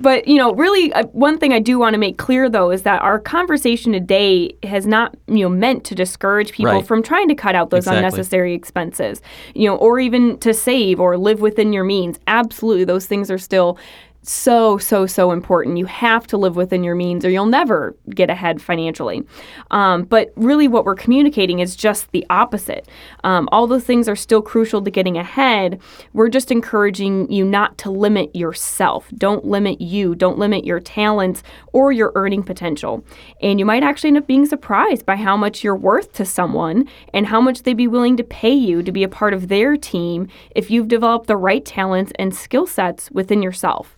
but 0.00 0.26
you 0.26 0.36
know 0.38 0.52
really 0.54 0.92
uh, 0.92 1.04
one 1.12 1.38
thing 1.38 1.52
i 1.52 1.58
do 1.60 1.78
want 1.78 1.94
to 1.94 1.98
make 1.98 2.18
clear 2.18 2.48
though 2.48 2.70
is 2.70 2.82
that 2.82 3.00
our 3.02 3.18
conversation 3.18 3.92
today 3.92 4.52
has 4.64 4.86
not 4.86 5.14
you 5.28 5.42
know 5.44 5.48
meant 5.48 5.84
to 5.84 5.94
discourage 5.94 6.52
people 6.52 6.72
Right. 6.72 6.86
from 6.86 7.02
trying 7.02 7.28
to 7.28 7.34
cut 7.34 7.54
out 7.54 7.70
those 7.70 7.80
Exactly. 7.80 7.98
unnecessary 7.98 8.54
expenses 8.54 9.20
you 9.54 9.68
know 9.68 9.76
or 9.76 9.98
even 10.00 10.38
to 10.40 10.52
save 10.54 11.00
or 11.00 11.16
live 11.16 11.40
within 11.40 11.72
your 11.72 11.84
means 11.84 12.18
absolutely 12.26 12.84
those 12.84 13.06
things 13.06 13.30
are 13.30 13.38
still 13.38 13.78
so 14.22 14.76
so 14.76 15.06
so 15.06 15.32
important. 15.32 15.78
You 15.78 15.86
have 15.86 16.26
to 16.28 16.36
live 16.36 16.54
within 16.54 16.84
your 16.84 16.94
means 16.94 17.24
or 17.24 17.30
you'll 17.30 17.46
never 17.46 17.96
get 18.10 18.28
ahead 18.28 18.60
financially. 18.60 19.22
Um, 19.70 20.02
but 20.02 20.32
really 20.36 20.68
what 20.68 20.84
we're 20.84 20.94
communicating 20.94 21.60
is 21.60 21.74
just 21.74 22.12
the 22.12 22.26
opposite. 22.28 22.86
Um, 23.24 23.48
all 23.50 23.66
those 23.66 23.84
things 23.84 24.08
are 24.08 24.16
still 24.16 24.42
crucial 24.42 24.82
to 24.82 24.90
getting 24.90 25.16
ahead. 25.16 25.80
We're 26.12 26.28
just 26.28 26.50
encouraging 26.50 27.30
you 27.32 27.44
not 27.44 27.78
to 27.78 27.90
limit 27.90 28.34
yourself. 28.36 29.08
Don't 29.16 29.44
limit 29.46 29.80
you. 29.80 30.14
Don't 30.14 30.38
limit 30.38 30.64
your 30.64 30.80
talents 30.80 31.42
or 31.72 31.90
your 31.90 32.12
earning 32.14 32.42
potential. 32.42 33.04
And 33.40 33.58
you 33.58 33.64
might 33.64 33.82
actually 33.82 34.08
end 34.08 34.18
up 34.18 34.26
being 34.26 34.46
surprised 34.46 35.06
by 35.06 35.16
how 35.16 35.36
much 35.36 35.64
you're 35.64 35.74
worth 35.74 36.12
to 36.14 36.26
someone 36.26 36.86
and 37.14 37.26
how 37.26 37.40
much 37.40 37.62
they'd 37.62 37.74
be 37.74 37.88
willing 37.88 38.16
to 38.18 38.24
pay 38.24 38.52
you 38.52 38.82
to 38.82 38.92
be 38.92 39.02
a 39.02 39.08
part 39.08 39.32
of 39.32 39.48
their 39.48 39.76
team 39.76 40.28
if 40.54 40.70
you've 40.70 40.88
developed 40.88 41.26
the 41.26 41.36
right 41.36 41.64
talents 41.64 42.12
and 42.18 42.34
skill 42.34 42.66
sets 42.66 43.10
within 43.10 43.42
yourself 43.42 43.96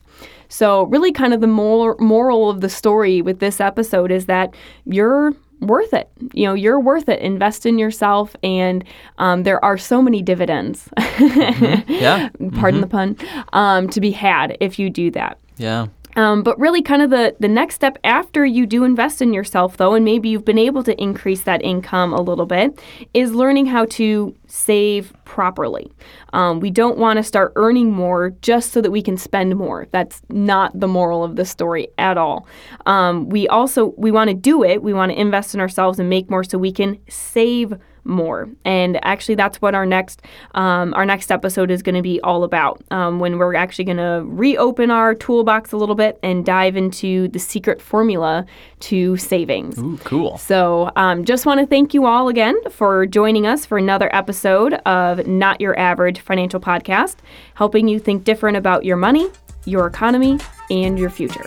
so, 0.53 0.83
really, 0.83 1.13
kind 1.13 1.33
of 1.33 1.41
the 1.41 1.47
mor- 1.47 1.97
moral 1.99 2.51
of 2.51 2.61
the 2.61 2.69
story 2.69 3.23
with 3.23 3.39
this 3.39 3.59
episode 3.59 4.13
is 4.13 4.27
that 4.27 4.55
you're 4.85 5.33
worth 5.61 5.95
it. 5.95 6.11
You 6.35 6.45
know, 6.45 6.53
you're 6.53 6.79
worth 6.79 7.09
it. 7.09 7.21
Invest 7.21 7.65
in 7.65 7.79
yourself, 7.79 8.37
and 8.43 8.85
um, 9.17 9.45
there 9.45 9.65
are 9.65 9.79
so 9.79 10.03
many 10.03 10.21
dividends. 10.21 10.91
Yeah. 11.19 12.29
Pardon 12.61 12.83
the 12.83 12.87
pun. 12.87 13.17
Um, 13.55 13.89
to 13.89 14.01
be 14.01 14.11
had 14.11 14.59
if 14.61 14.79
you 14.79 14.91
do 14.91 15.11
that. 15.13 15.39
Yeah. 15.57 15.87
Um, 16.17 16.43
but 16.43 16.59
really, 16.59 16.83
kind 16.83 17.03
of 17.03 17.11
the, 17.11 17.35
the 17.41 17.49
next 17.49 17.75
step 17.77 17.99
after 18.05 18.45
you 18.45 18.67
do 18.67 18.85
invest 18.85 19.23
in 19.23 19.33
yourself, 19.33 19.77
though, 19.77 19.95
and 19.95 20.05
maybe 20.05 20.29
you've 20.29 20.45
been 20.45 20.59
able 20.59 20.83
to 20.85 21.01
increase 21.01 21.43
that 21.43 21.63
income 21.63 22.13
a 22.13 22.21
little 22.21 22.47
bit, 22.47 22.79
is 23.15 23.33
learning 23.33 23.67
how 23.67 23.87
to 23.87 24.37
save 24.47 25.13
properly. 25.25 25.91
Um, 26.33 26.61
we 26.61 26.71
don't 26.71 26.99
want 26.99 27.17
to 27.17 27.23
start 27.23 27.53
earning 27.57 27.91
more 27.91 28.31
just 28.43 28.73
so 28.73 28.81
that 28.83 28.91
we 28.91 29.03
can 29.03 29.17
spend 29.17 29.57
more. 29.57 29.89
That's 29.91 30.21
not 30.29 30.79
the 30.79 30.89
moral 30.89 31.25
of 31.25 31.37
the 31.37 31.45
story 31.45 31.89
at 31.97 32.19
all. 32.19 32.47
Um, 32.85 33.29
we 33.29 33.49
also 33.49 33.95
we 33.97 34.11
want 34.11 34.29
to 34.29 34.35
do 34.35 34.63
it. 34.63 34.83
We 34.83 34.93
want 34.93 35.13
to 35.13 35.21
invest 35.21 35.55
in 35.55 35.61
ourselves 35.61 35.99
and 35.99 36.11
make 36.11 36.29
more 36.29 36.45
so 36.45 36.59
we 36.59 36.73
can 36.73 36.99
save 37.09 37.75
more. 38.05 38.49
And 38.65 38.99
actually, 39.05 39.37
that's 39.37 39.61
what 39.63 39.75
our 39.75 39.87
next 39.87 40.23
um, 40.55 40.95
our 40.95 41.07
next 41.07 41.31
episode 41.31 41.71
is 41.71 41.83
going 41.83 41.95
to 41.95 42.03
be 42.03 42.21
all 42.23 42.45
about. 42.45 42.83
Um, 42.91 43.21
when 43.21 43.39
we're 43.39 43.55
actually 43.55 43.85
going 43.85 43.99
to 43.99 44.23
reopen 44.27 44.91
our 44.91 45.15
toolbox 45.15 45.73
a 45.73 45.77
little 45.77 45.95
bit 45.95 46.19
and 46.23 46.45
dive 46.45 46.77
into 46.77 47.29
the 47.29 47.39
secret 47.39 47.81
formula 47.81 48.45
to 48.81 49.17
savings. 49.17 49.79
Ooh, 49.79 49.99
cool. 50.05 50.39
So, 50.39 50.91
um, 50.97 51.25
just 51.25 51.47
want 51.47 51.61
to 51.61 51.67
thank 51.67 51.95
you 51.95 52.07
all 52.07 52.29
again 52.29 52.57
for 52.71 53.07
joining 53.07 53.47
us 53.47 53.65
for 53.65 53.79
another 53.79 54.15
episode 54.15 54.75
of 54.87 55.27
Not 55.27 55.61
Your 55.61 55.79
Average 55.79 56.21
Financial 56.21 56.61
Podcast, 56.61 57.17
helping 57.55 57.89
you 57.89 57.99
think 57.99 58.25
different 58.25 58.57
about 58.57 58.85
your 58.85 58.97
money, 58.97 59.29
your 59.65 59.87
economy, 59.87 60.39
and 60.71 60.99
your 60.99 61.11
future. 61.11 61.47